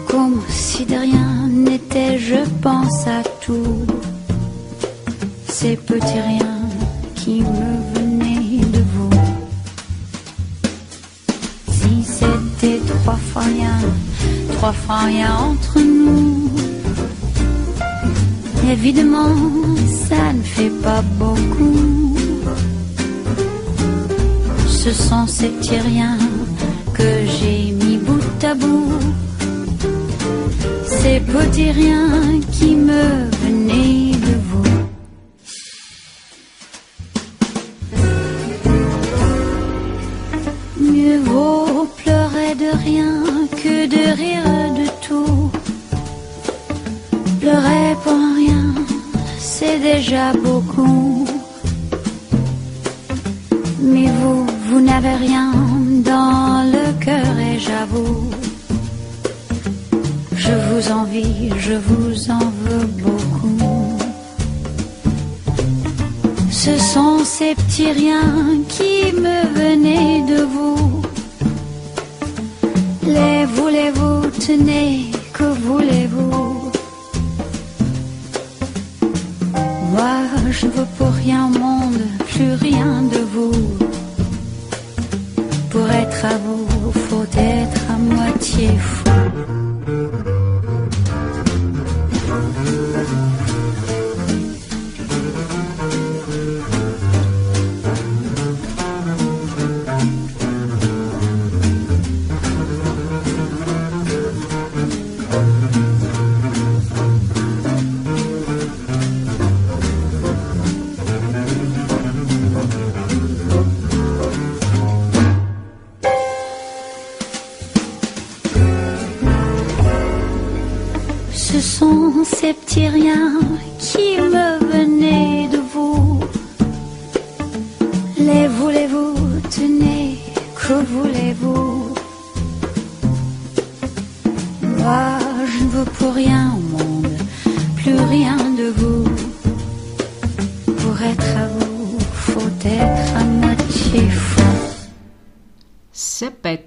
Comme 0.07 0.41
si 0.47 0.85
de 0.85 0.95
rien 0.95 1.49
n'était, 1.49 2.17
je 2.17 2.41
pense 2.61 3.07
à 3.07 3.23
tout 3.41 3.98
ces 5.61 5.75
petits 5.75 6.21
riens 6.29 6.69
qui 7.15 7.41
me 7.41 7.71
venaient 7.93 8.65
de 8.75 8.81
vous. 8.93 9.09
Si 11.69 12.01
c'était 12.01 12.79
trois 12.87 13.19
fois 13.29 13.41
rien, 13.41 13.77
trois 14.55 14.71
fois 14.71 14.99
rien 14.99 15.35
entre 15.35 15.79
nous, 15.81 16.49
évidemment 18.71 19.35
ça 20.07 20.31
ne 20.31 20.43
fait 20.43 20.73
pas 20.81 21.01
beaucoup. 21.19 22.15
Ce 24.65 24.91
sont 24.93 25.27
ces 25.27 25.49
petits 25.49 25.81
riens 25.89 26.19
que 26.93 27.09
j'ai 27.35 27.71
mis 27.81 27.97
bout 27.97 28.43
à 28.43 28.53
bout. 28.53 28.93
Ces 30.85 31.19
petits 31.19 31.71
riens 31.71 32.39
qui 32.49 32.75
me 32.77 33.03
venaient 33.41 34.08
que 43.63 43.87
de 43.87 44.03
rire 44.21 44.73
de 44.79 44.87
tout. 45.05 45.51
Pleurer 47.39 47.95
pour 48.03 48.19
rien, 48.35 48.73
c'est 49.37 49.79
déjà 49.79 50.33
beaucoup. 50.33 51.25
Mais 53.81 54.07
vous, 54.19 54.45
vous 54.67 54.81
n'avez 54.81 55.15
rien 55.27 55.51
dans 56.03 56.63
le 56.75 56.85
cœur 57.05 57.33
et 57.49 57.59
j'avoue. 57.59 58.29
Je 60.35 60.53
vous 60.67 60.91
envie, 60.91 61.51
je 61.59 61.73
vous 61.73 62.31
en 62.31 62.45
veux 62.63 62.87
beaucoup. 63.03 63.97
Ce 66.51 66.77
sont 66.77 67.19
ces 67.23 67.53
petits 67.55 67.91
riens 67.91 68.45
qui 68.67 69.13
me 69.13 69.37
venaient 69.59 70.21
de 70.33 70.41
vous. 70.43 70.98
Les 73.15 73.45
voulez-vous, 73.45 74.29
tenez, 74.47 75.11
que 75.33 75.45
voulez-vous? 75.67 76.71
Moi, 79.93 80.15
je 80.51 80.67
veux 80.67 80.89
pour 80.97 81.11
rien 81.25 81.45
au 81.47 81.57
monde, 81.57 82.01
plus 82.31 82.53
rien 82.53 83.01
de 83.13 83.21
vous. 83.33 83.51
Pour 85.71 85.89
être 85.89 86.25
à 86.25 86.37
vous, 86.45 86.91
faut 87.07 87.27
être 87.35 87.81
à 87.93 87.97
moitié 87.97 88.69
fou. 88.77 90.38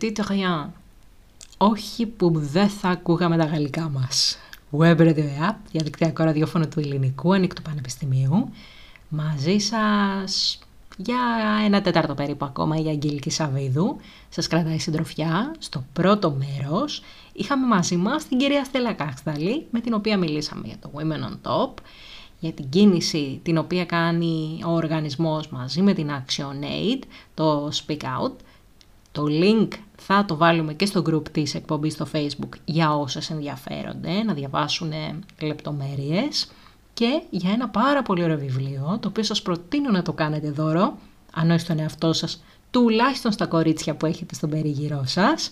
Σε 0.02 0.12
petit 0.16 0.30
rien. 0.30 0.68
Όχι 1.56 2.06
που 2.06 2.32
δεν 2.34 2.68
θα 2.68 2.88
ακούγαμε 2.88 3.36
τα 3.36 3.44
γαλλικά 3.44 3.88
μας. 3.88 4.38
Web 4.78 4.96
Radio 4.96 5.48
App, 5.48 5.54
διαδικτυακό 5.70 6.24
ραδιόφωνο 6.24 6.68
του 6.68 6.80
Ελληνικού 6.80 7.34
Ανοιχτού 7.34 7.62
Πανεπιστημίου. 7.62 8.50
Μαζί 9.08 9.58
σας 9.58 10.58
για 10.96 11.18
ένα 11.64 11.80
τέταρτο 11.80 12.14
περίπου 12.14 12.44
ακόμα 12.44 12.76
η 12.76 12.88
Αγγέλικη 12.88 13.30
Σαββίδου. 13.30 13.96
Σας 14.28 14.46
κρατάει 14.46 14.78
συντροφιά. 14.78 15.54
Στο 15.58 15.84
πρώτο 15.92 16.30
μέρος 16.30 17.02
είχαμε 17.32 17.66
μαζί 17.66 17.96
μας 17.96 18.24
την 18.28 18.38
κυρία 18.38 18.64
Στέλλα 18.64 18.92
Κάξταλη, 18.92 19.66
με 19.70 19.80
την 19.80 19.94
οποία 19.94 20.18
μιλήσαμε 20.18 20.62
για 20.66 20.76
το 20.80 20.90
Women 20.94 21.30
on 21.30 21.50
Top, 21.50 21.72
για 22.40 22.52
την 22.52 22.68
κίνηση 22.68 23.40
την 23.42 23.58
οποία 23.58 23.84
κάνει 23.84 24.60
ο 24.66 24.70
οργανισμός 24.70 25.48
μαζί 25.48 25.82
με 25.82 25.92
την 25.92 26.10
ActionAid, 26.10 27.02
το 27.34 27.70
Speak 27.86 28.02
Out. 28.02 28.32
Το 29.12 29.24
link 29.28 29.68
θα 29.96 30.24
το 30.24 30.36
βάλουμε 30.36 30.74
και 30.74 30.86
στο 30.86 31.02
group 31.06 31.28
της 31.28 31.54
εκπομπής 31.54 31.92
στο 31.92 32.06
facebook 32.12 32.56
για 32.64 32.96
όσες 32.96 33.30
ενδιαφέρονται 33.30 34.22
να 34.22 34.34
διαβάσουν 34.34 34.92
λεπτομέρειες 35.40 36.50
και 36.94 37.22
για 37.30 37.50
ένα 37.50 37.68
πάρα 37.68 38.02
πολύ 38.02 38.22
ωραίο 38.22 38.38
βιβλίο 38.38 38.98
το 39.00 39.08
οποίο 39.08 39.22
σας 39.22 39.42
προτείνω 39.42 39.90
να 39.90 40.02
το 40.02 40.12
κάνετε 40.12 40.50
δώρο 40.50 40.98
αν 41.32 41.50
όχι 41.50 41.60
στον 41.60 41.78
εαυτό 41.78 42.12
σας 42.12 42.42
τουλάχιστον 42.70 43.32
στα 43.32 43.46
κορίτσια 43.46 43.94
που 43.94 44.06
έχετε 44.06 44.34
στον 44.34 44.50
περίγυρό 44.50 45.02
σας 45.06 45.50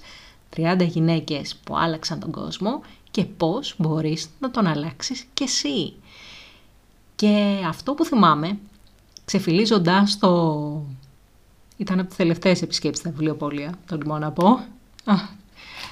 30 0.57 0.87
γυναίκες 0.89 1.57
που 1.65 1.79
άλλαξαν 1.79 2.21
τον 2.21 2.31
κόσμο 2.31 2.81
και 3.11 3.25
πώς 3.25 3.75
μπορείς 3.79 4.31
να 4.41 4.51
τον 4.51 4.67
αλλάξεις 4.67 5.27
κι 5.35 5.43
εσύ. 5.43 5.93
Και 7.17 7.63
αυτό 7.69 7.95
που 7.95 8.05
θυμάμαι, 8.05 8.59
ξεφυλίζοντας 9.25 10.19
το 10.19 10.83
ήταν 11.81 11.99
από 11.99 12.09
τις 12.09 12.17
τελευταίες 12.17 12.63
επισκέψεις 12.63 13.01
στα 13.01 13.11
βιβλιοπόλια, 13.11 13.75
τολμώ 13.87 14.19
να 14.19 14.33
πω, 14.33 14.49
Α, 15.05 15.15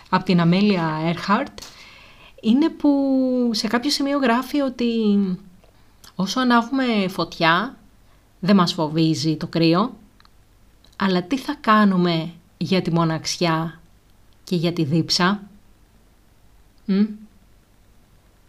από 0.08 0.24
την 0.24 0.40
Αμέλια 0.40 1.00
Έρχαρτ, 1.04 1.58
είναι 2.40 2.68
που 2.68 2.90
σε 3.52 3.66
κάποιο 3.66 3.90
σημείο 3.90 4.18
γράφει 4.18 4.60
ότι 4.60 4.92
όσο 6.14 6.40
ανάβουμε 6.40 7.08
φωτιά 7.08 7.76
δεν 8.40 8.56
μας 8.56 8.72
φοβίζει 8.72 9.36
το 9.36 9.46
κρύο, 9.46 9.96
αλλά 10.96 11.22
τι 11.22 11.38
θα 11.38 11.54
κάνουμε 11.60 12.32
για 12.56 12.82
τη 12.82 12.92
μοναξιά 12.92 13.80
και 14.44 14.56
για 14.56 14.72
τη 14.72 14.84
δίψα; 14.84 15.42
Μ; 16.84 17.02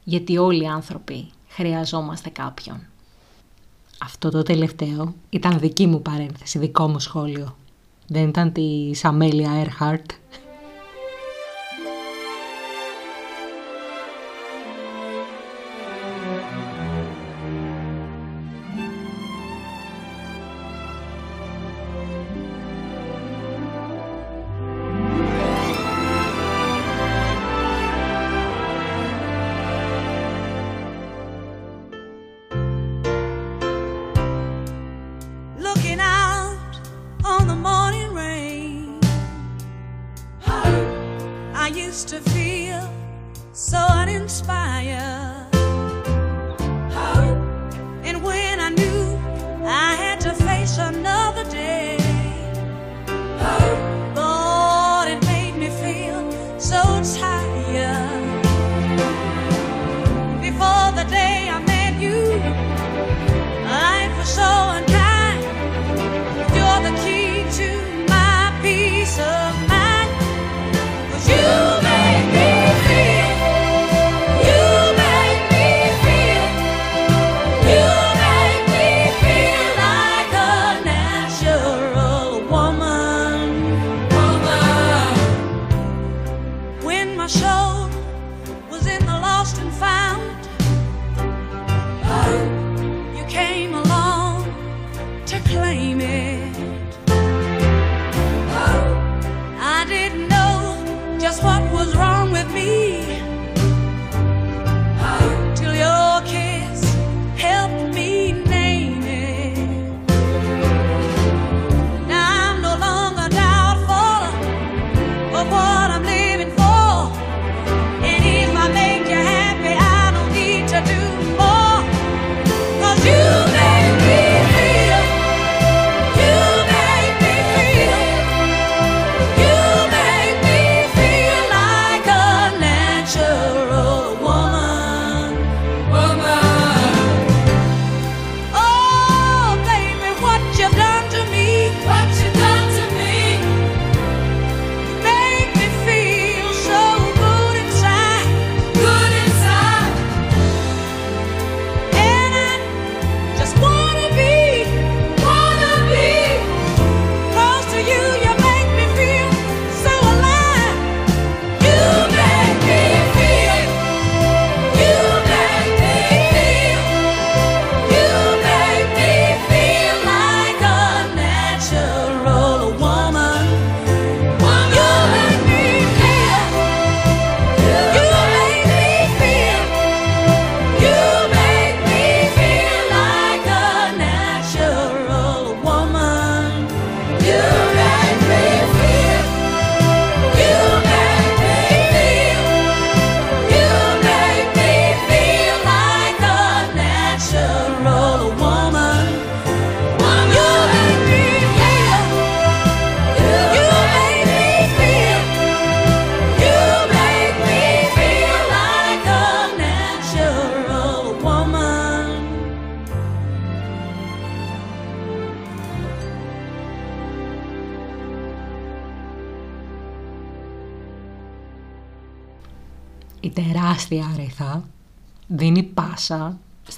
Γιατί 0.04 0.38
όλοι 0.38 0.64
οι 0.64 0.68
άνθρωποι 0.68 1.30
χρειαζόμαστε 1.48 2.30
κάποιον. 2.30 2.89
Αυτό 4.02 4.30
το 4.30 4.44
τελευταίο 4.44 5.14
ήταν 5.30 5.60
δική 5.60 5.88
μου 5.88 6.02
παρένθεση, 6.02 6.60
δικό 6.60 6.88
μου 6.88 7.00
σχόλιο. 7.00 7.56
Δεν 8.08 8.28
ήταν 8.28 8.52
της 8.52 9.06
Αμέλια 9.06 9.52
Έρχαρτ. 9.52 10.12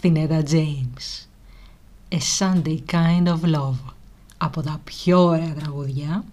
Στην 0.02 0.16
Έδα 0.16 0.44
James. 0.52 1.26
A 2.10 2.18
Sunday 2.40 2.78
Kind 2.92 3.28
of 3.28 3.56
Love. 3.56 3.94
Από 4.38 4.62
τα 4.62 4.82
πιο 4.84 5.24
ωραία 5.24 5.54
τραγουδιά 5.54 6.24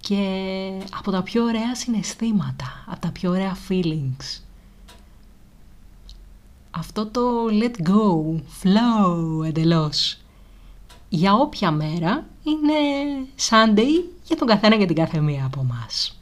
και 0.00 0.70
από 0.98 1.10
τα 1.10 1.22
πιο 1.22 1.44
ωραία 1.44 1.74
συναισθήματα, 1.74 2.84
από 2.86 3.00
τα 3.00 3.10
πιο 3.10 3.30
ωραία 3.30 3.56
feelings. 3.68 4.40
Αυτό 6.70 7.06
το 7.06 7.22
let 7.50 7.88
go, 7.88 8.40
flow 8.62 9.46
εντελώς. 9.46 10.18
Για 11.08 11.34
όποια 11.34 11.70
μέρα 11.70 12.24
είναι 12.42 12.74
Sunday 13.50 14.04
για 14.24 14.36
τον 14.36 14.48
καθένα 14.48 14.76
και 14.76 14.86
την 14.86 14.96
κάθε 14.96 15.20
μία 15.20 15.44
από 15.44 15.62
μας. 15.62 16.20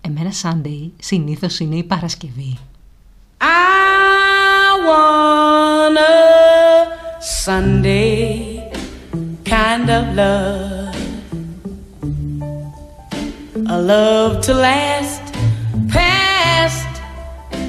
Εμένα 0.00 0.32
Sunday 0.42 0.90
συνήθως 0.98 1.58
είναι 1.58 1.76
η 1.76 1.84
Παρασκευή. 1.84 2.58
I 3.40 4.37
want 4.88 5.98
a 5.98 7.20
Sunday 7.20 8.72
kind 9.44 9.90
of 9.90 10.14
love. 10.14 10.94
A 13.76 13.78
love 13.92 14.40
to 14.46 14.54
last 14.54 15.22
past 15.90 16.88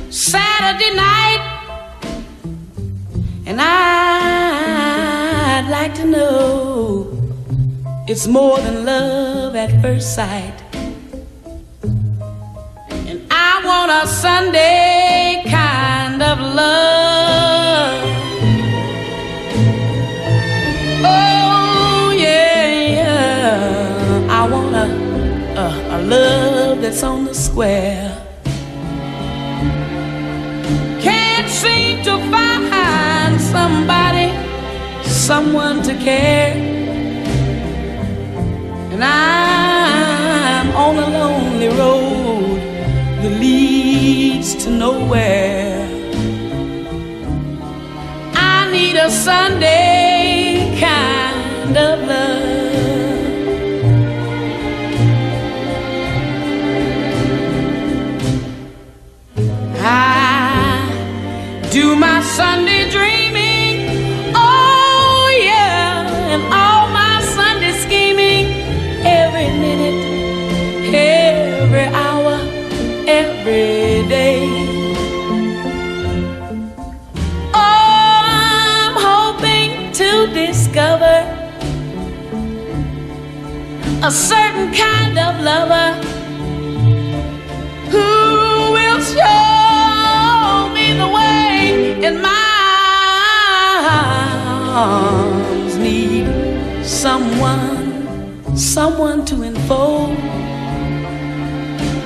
Saturday 0.09 0.93
night. 0.95 1.43
And 3.45 3.59
I'd 3.59 4.87
like 5.69 5.93
to 5.95 6.05
know 6.05 7.07
it's 8.07 8.27
more 8.27 8.57
than 8.59 8.85
love 8.85 9.55
at 9.55 9.81
first 9.81 10.15
sight. 10.15 10.57
And 13.09 13.19
I 13.29 13.61
want 13.69 13.91
a 13.91 14.07
Sunday 14.07 15.43
kind 15.47 16.21
of 16.21 16.39
love. 16.39 16.98
That's 26.89 27.03
on 27.03 27.23
the 27.23 27.35
square. 27.35 28.09
Can't 30.99 31.47
seem 31.47 32.03
to 32.03 32.17
find 32.31 33.39
somebody, 33.39 34.29
someone 35.07 35.83
to 35.83 35.93
care. 35.93 36.55
And 38.93 39.03
I'm 39.03 40.75
on 40.75 40.95
a 40.97 41.09
lonely 41.19 41.67
road 41.67 42.57
that 43.21 43.39
leads 43.39 44.55
to 44.63 44.71
nowhere. 44.71 45.87
I 48.33 48.71
need 48.71 48.95
a 48.95 49.11
Sunday 49.11 49.88
certain 84.59 84.73
kind 84.73 85.17
of 85.17 85.39
lover 85.41 85.93
who 87.89 88.71
will 88.73 89.01
show 89.01 90.69
me 90.73 90.93
the 90.93 91.07
way 91.07 92.05
and 92.05 92.21
my 92.21 92.29
arms. 94.71 95.77
Need 95.77 96.27
someone 96.85 98.57
someone 98.57 99.23
to 99.25 99.43
enfold 99.43 100.17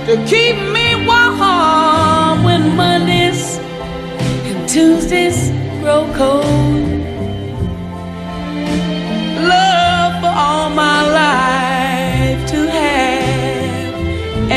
to 0.05 0.15
keep 0.27 0.55
me 0.71 1.07
warm 1.07 2.43
when 2.43 2.75
Mondays 2.75 3.57
and 3.57 4.69
Tuesdays 4.69 5.49
grow 5.81 6.05
cold 6.15 6.82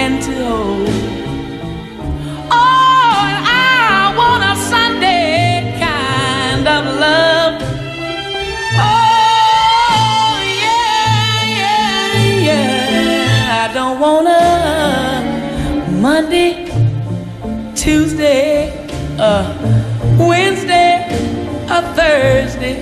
and 0.06 0.22
to 0.22 0.32
hold 0.34 0.88
Oh, 2.58 3.18
I 3.48 4.14
want 4.16 4.42
a 4.52 4.54
Sunday 4.70 5.74
kind 5.80 6.66
of 6.76 6.82
love. 7.04 7.54
Oh, 8.86 10.36
yeah, 10.64 11.58
yeah, 11.60 12.48
yeah. 12.48 13.64
I 13.64 13.74
don't 13.74 13.98
want 13.98 14.28
a 14.28 14.40
Monday, 16.06 16.50
Tuesday, 17.74 18.86
a 19.18 19.32
Wednesday, 20.20 20.94
a 21.68 21.78
Thursday, 21.96 22.76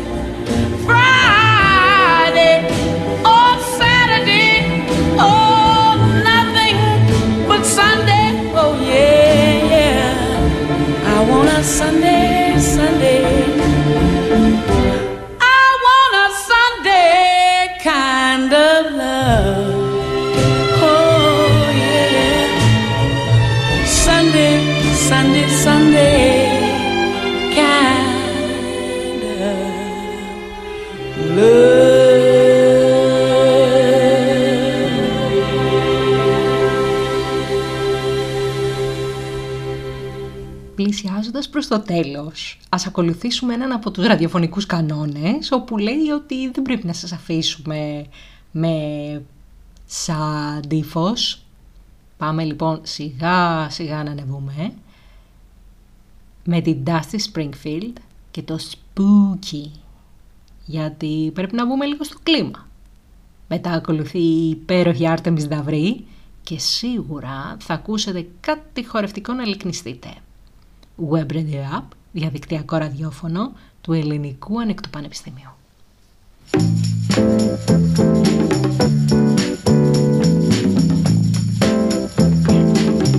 Πλησιάζοντας 41.78 41.78
προς 41.78 41.78
το 41.78 41.80
τέλος, 41.80 42.58
ας 42.68 42.86
ακολουθήσουμε 42.86 43.54
έναν 43.54 43.72
από 43.72 43.90
τους 43.90 44.06
ραδιοφωνικούς 44.06 44.66
κανόνες, 44.66 45.52
όπου 45.52 45.78
λέει 45.78 46.08
ότι 46.14 46.50
δεν 46.50 46.62
πρέπει 46.62 46.86
να 46.86 46.92
σας 46.92 47.12
αφήσουμε 47.12 48.06
με 48.50 49.22
σαν 49.86 50.68
τύφος. 50.68 51.42
Πάμε 52.16 52.44
λοιπόν 52.44 52.80
σιγά 52.82 53.70
σιγά 53.70 54.02
να 54.02 54.10
ανεβούμε 54.10 54.72
με 56.44 56.60
την 56.60 56.82
Dusty 56.86 57.18
Springfield 57.32 57.92
και 58.30 58.42
το 58.42 58.58
Spooky, 58.70 59.70
γιατί 60.64 61.30
πρέπει 61.34 61.54
να 61.54 61.66
μπούμε 61.66 61.86
λίγο 61.86 62.04
στο 62.04 62.16
κλίμα. 62.22 62.68
Μετά 63.48 63.70
ακολουθεί 63.70 64.18
η 64.18 64.48
υπέροχη 64.48 65.04
Artemis 65.06 65.46
Δαυρή 65.48 66.04
και 66.42 66.58
σίγουρα 66.58 67.56
θα 67.60 67.74
ακούσετε 67.74 68.26
κάτι 68.40 68.86
χορευτικό 68.86 69.32
να 69.32 69.46
λυκνιστείτε. 69.46 70.08
Web 70.96 71.32
Radio 71.32 71.62
App, 71.78 71.84
διαδικτυακό 72.12 72.76
ραδιόφωνο 72.76 73.52
του 73.80 73.92
Ελληνικού 73.92 74.60
Ανεκτού 74.60 74.90
Πανεπιστημίου. 74.90 75.50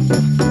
In 0.08 0.45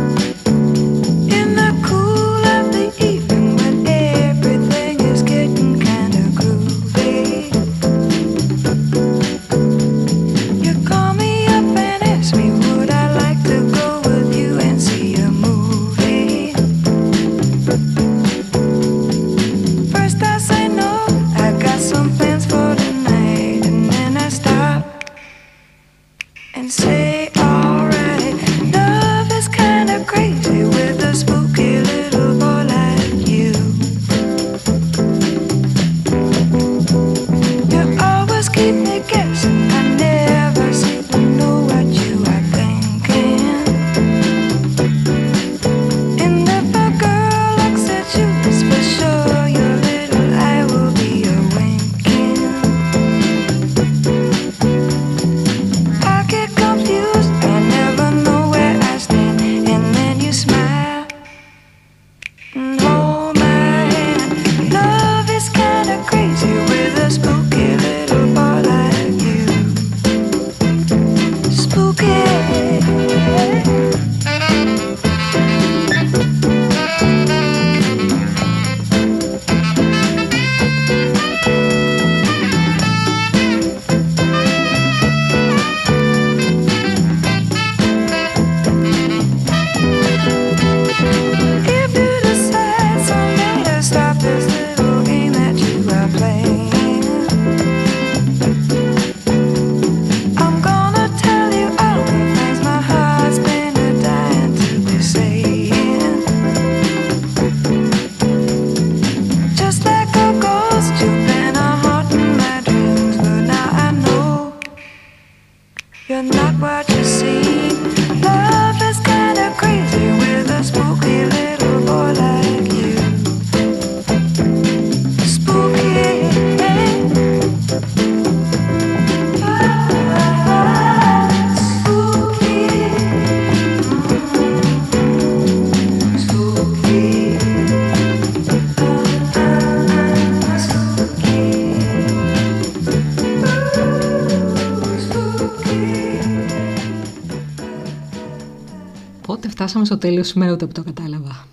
φτάσαμε 149.75 150.01
στο 150.01 150.09
τέλος 150.09 150.29
σήμερα 150.29 150.53
ούτε 150.53 150.67
που 150.67 150.73
το 150.73 150.83
κατάλαβα. 150.83 151.47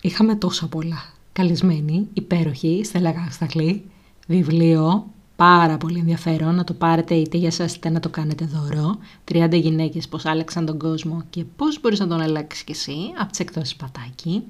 Είχαμε 0.00 0.34
τόσα 0.34 0.66
πολλά. 0.66 1.12
Καλεσμένοι, 1.32 2.08
υπέροχοι, 2.12 2.80
Στέλλα 2.84 3.12
Καστακλή, 3.12 3.84
βιβλίο, 4.26 5.06
πάρα 5.36 5.78
πολύ 5.78 5.98
ενδιαφέρον 5.98 6.54
να 6.54 6.64
το 6.64 6.72
πάρετε 6.74 7.14
είτε 7.14 7.36
για 7.36 7.50
σας 7.50 7.74
είτε 7.74 7.88
να 7.88 8.00
το 8.00 8.08
κάνετε 8.08 8.44
δώρο. 8.44 8.98
30 9.32 9.52
γυναίκες 9.52 10.08
πώς 10.08 10.24
άλλαξαν 10.26 10.66
τον 10.66 10.78
κόσμο 10.78 11.22
και 11.30 11.44
πώς 11.56 11.80
μπορείς 11.80 11.98
να 11.98 12.06
τον 12.06 12.20
αλλάξεις 12.20 12.64
κι 12.64 12.72
εσύ 12.72 12.96
από 13.18 13.30
τις 13.30 13.40
εκδόσεις 13.40 13.76
Πατάκη. 13.76 14.42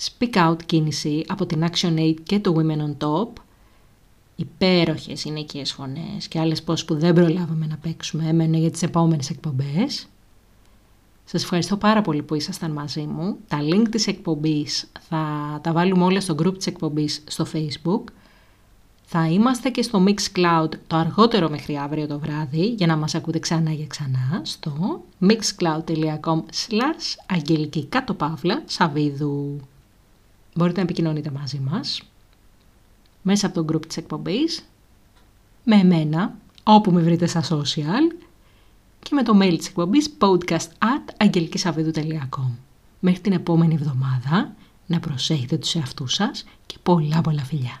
Speak 0.00 0.50
Out 0.50 0.62
κίνηση 0.66 1.24
από 1.28 1.46
την 1.46 1.64
Action 1.70 1.98
Aid 1.98 2.16
και 2.22 2.38
το 2.38 2.54
Women 2.56 2.78
on 2.78 3.06
Top. 3.06 3.28
Υπέροχες 4.36 5.22
γυναικείες 5.22 5.72
φωνές 5.72 6.28
και 6.28 6.38
άλλες 6.38 6.62
πώς 6.62 6.84
που 6.84 6.94
δεν 6.94 7.14
προλάβαμε 7.14 7.66
να 7.66 7.76
παίξουμε 7.76 8.28
έμενε 8.28 8.58
για 8.58 8.70
τις 8.70 8.82
επόμενες 8.82 9.30
εκπομπές. 9.30 10.08
Σας 11.30 11.42
ευχαριστώ 11.42 11.76
πάρα 11.76 12.02
πολύ 12.02 12.22
που 12.22 12.34
ήσασταν 12.34 12.70
μαζί 12.70 13.00
μου. 13.00 13.36
Τα 13.48 13.58
link 13.60 13.88
της 13.90 14.06
εκπομπής 14.06 14.90
θα 15.08 15.24
τα 15.62 15.72
βάλουμε 15.72 16.04
όλα 16.04 16.20
στο 16.20 16.34
group 16.42 16.56
της 16.56 16.66
εκπομπής 16.66 17.22
στο 17.26 17.46
facebook. 17.52 18.02
Θα 19.04 19.28
είμαστε 19.28 19.70
και 19.70 19.82
στο 19.82 20.04
Mixcloud 20.06 20.68
το 20.86 20.96
αργότερο 20.96 21.48
μέχρι 21.48 21.76
αύριο 21.76 22.06
το 22.06 22.18
βράδυ 22.18 22.66
για 22.66 22.86
να 22.86 22.96
μας 22.96 23.14
ακούτε 23.14 23.38
ξανά 23.38 23.72
και 23.72 23.86
ξανά 23.86 24.40
στο 24.42 25.04
mixcloud.com 25.20 26.38
slash 26.68 27.16
αγγελική 27.26 27.86
κάτω 27.86 28.14
παύλα 28.14 28.62
σαβίδου. 28.66 29.60
Μπορείτε 30.54 30.76
να 30.76 30.82
επικοινωνείτε 30.82 31.30
μαζί 31.30 31.60
μας 31.70 32.02
μέσα 33.22 33.46
από 33.46 33.62
το 33.62 33.74
group 33.74 33.86
της 33.86 33.96
εκπομπής 33.96 34.64
με 35.64 35.76
εμένα 35.76 36.34
όπου 36.62 36.92
με 36.92 37.00
βρείτε 37.00 37.26
στα 37.26 37.42
social 37.42 38.27
και 39.08 39.14
με 39.14 39.22
το 39.22 39.38
mail 39.40 39.54
της 39.58 39.66
εκπομπής 39.66 40.16
podcast 40.18 40.68
at 40.78 41.14
αγγελικισαβίδου.com. 41.16 42.50
Μέχρι 42.98 43.20
την 43.20 43.32
επόμενη 43.32 43.74
εβδομάδα 43.74 44.54
να 44.86 45.00
προσέχετε 45.00 45.56
τους 45.56 45.74
εαυτούς 45.74 46.14
σας 46.14 46.44
και 46.66 46.76
πολλά 46.82 47.20
πολλά 47.20 47.42
φιλιά. 47.42 47.80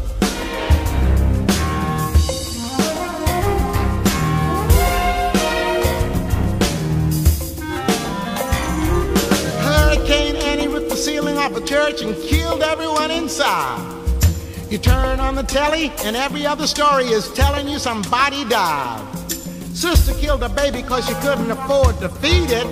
The 11.53 11.61
a 11.61 11.65
church 11.65 12.01
and 12.01 12.15
killed 12.15 12.61
everyone 12.61 13.11
inside. 13.11 13.79
You 14.69 14.77
turn 14.77 15.19
on 15.19 15.35
the 15.35 15.43
telly, 15.43 15.91
and 16.05 16.15
every 16.15 16.45
other 16.45 16.65
story 16.65 17.05
is 17.05 17.31
telling 17.33 17.67
you 17.67 17.77
somebody 17.77 18.45
died. 18.45 19.01
Sister 19.73 20.13
killed 20.13 20.43
a 20.43 20.49
baby 20.49 20.81
because 20.81 21.05
she 21.07 21.13
couldn't 21.15 21.51
afford 21.51 21.99
to 21.99 22.09
feed 22.09 22.51
it, 22.51 22.65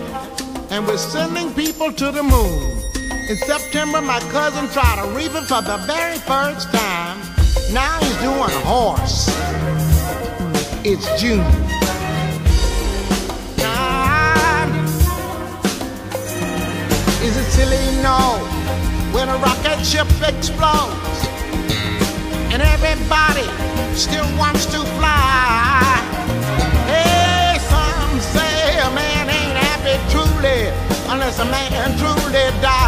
and 0.71 0.87
we're 0.87 0.97
sending 0.97 1.53
people 1.53 1.91
to 1.91 2.11
the 2.11 2.23
moon. 2.23 2.79
In 3.29 3.37
September, 3.37 4.01
my 4.01 4.19
cousin 4.31 4.67
tried 4.69 4.99
a 5.03 5.15
reaper 5.15 5.41
for 5.41 5.61
the 5.61 5.77
very 5.85 6.17
first 6.19 6.71
time. 6.71 7.19
Now 7.73 7.99
he's 7.99 8.17
doing 8.17 8.39
a 8.39 8.63
horse. 8.65 9.27
It's 10.85 11.21
June. 11.21 11.68
Rocket 19.79 19.85
ship 19.85 20.07
explodes 20.27 21.27
and 22.51 22.61
everybody 22.61 23.47
still 23.95 24.25
wants 24.37 24.65
to 24.65 24.79
fly. 24.97 25.81
Hey, 26.87 27.57
some 27.59 28.19
say 28.19 28.79
a 28.79 28.89
man 28.91 29.29
ain't 29.29 29.57
happy 29.57 29.97
truly 30.11 30.69
unless 31.11 31.39
a 31.39 31.45
man 31.45 31.97
truly 31.97 32.61
dies. 32.61 32.78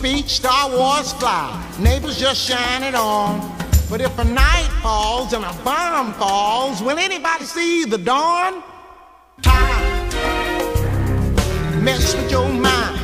Speech, 0.00 0.30
Star 0.30 0.70
Wars 0.70 1.12
fly. 1.12 1.52
Neighbors 1.78 2.18
just 2.18 2.40
shine 2.48 2.82
it 2.82 2.94
on. 2.94 3.38
But 3.90 4.00
if 4.00 4.18
a 4.18 4.24
night 4.24 4.70
falls 4.82 5.34
and 5.34 5.44
a 5.44 5.52
bomb 5.62 6.14
falls, 6.14 6.82
will 6.82 6.98
anybody 6.98 7.44
see 7.44 7.84
the 7.84 7.98
dawn? 7.98 8.62
Time. 9.42 10.08
Mess 11.84 12.14
with 12.14 12.30
your 12.30 12.48
mind. 12.48 12.99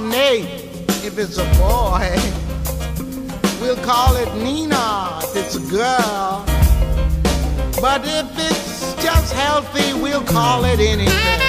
If 0.00 1.18
it's 1.18 1.38
a 1.38 1.44
boy. 1.58 2.14
We'll 3.60 3.82
call 3.84 4.14
it 4.14 4.32
Nina 4.36 5.18
if 5.24 5.34
it's 5.34 5.56
a 5.56 5.70
girl. 5.70 6.44
But 7.80 8.02
if 8.04 8.26
it's 8.36 8.94
just 9.02 9.32
healthy, 9.32 9.94
we'll 10.00 10.22
call 10.22 10.64
it 10.66 10.78
anything. 10.78 11.47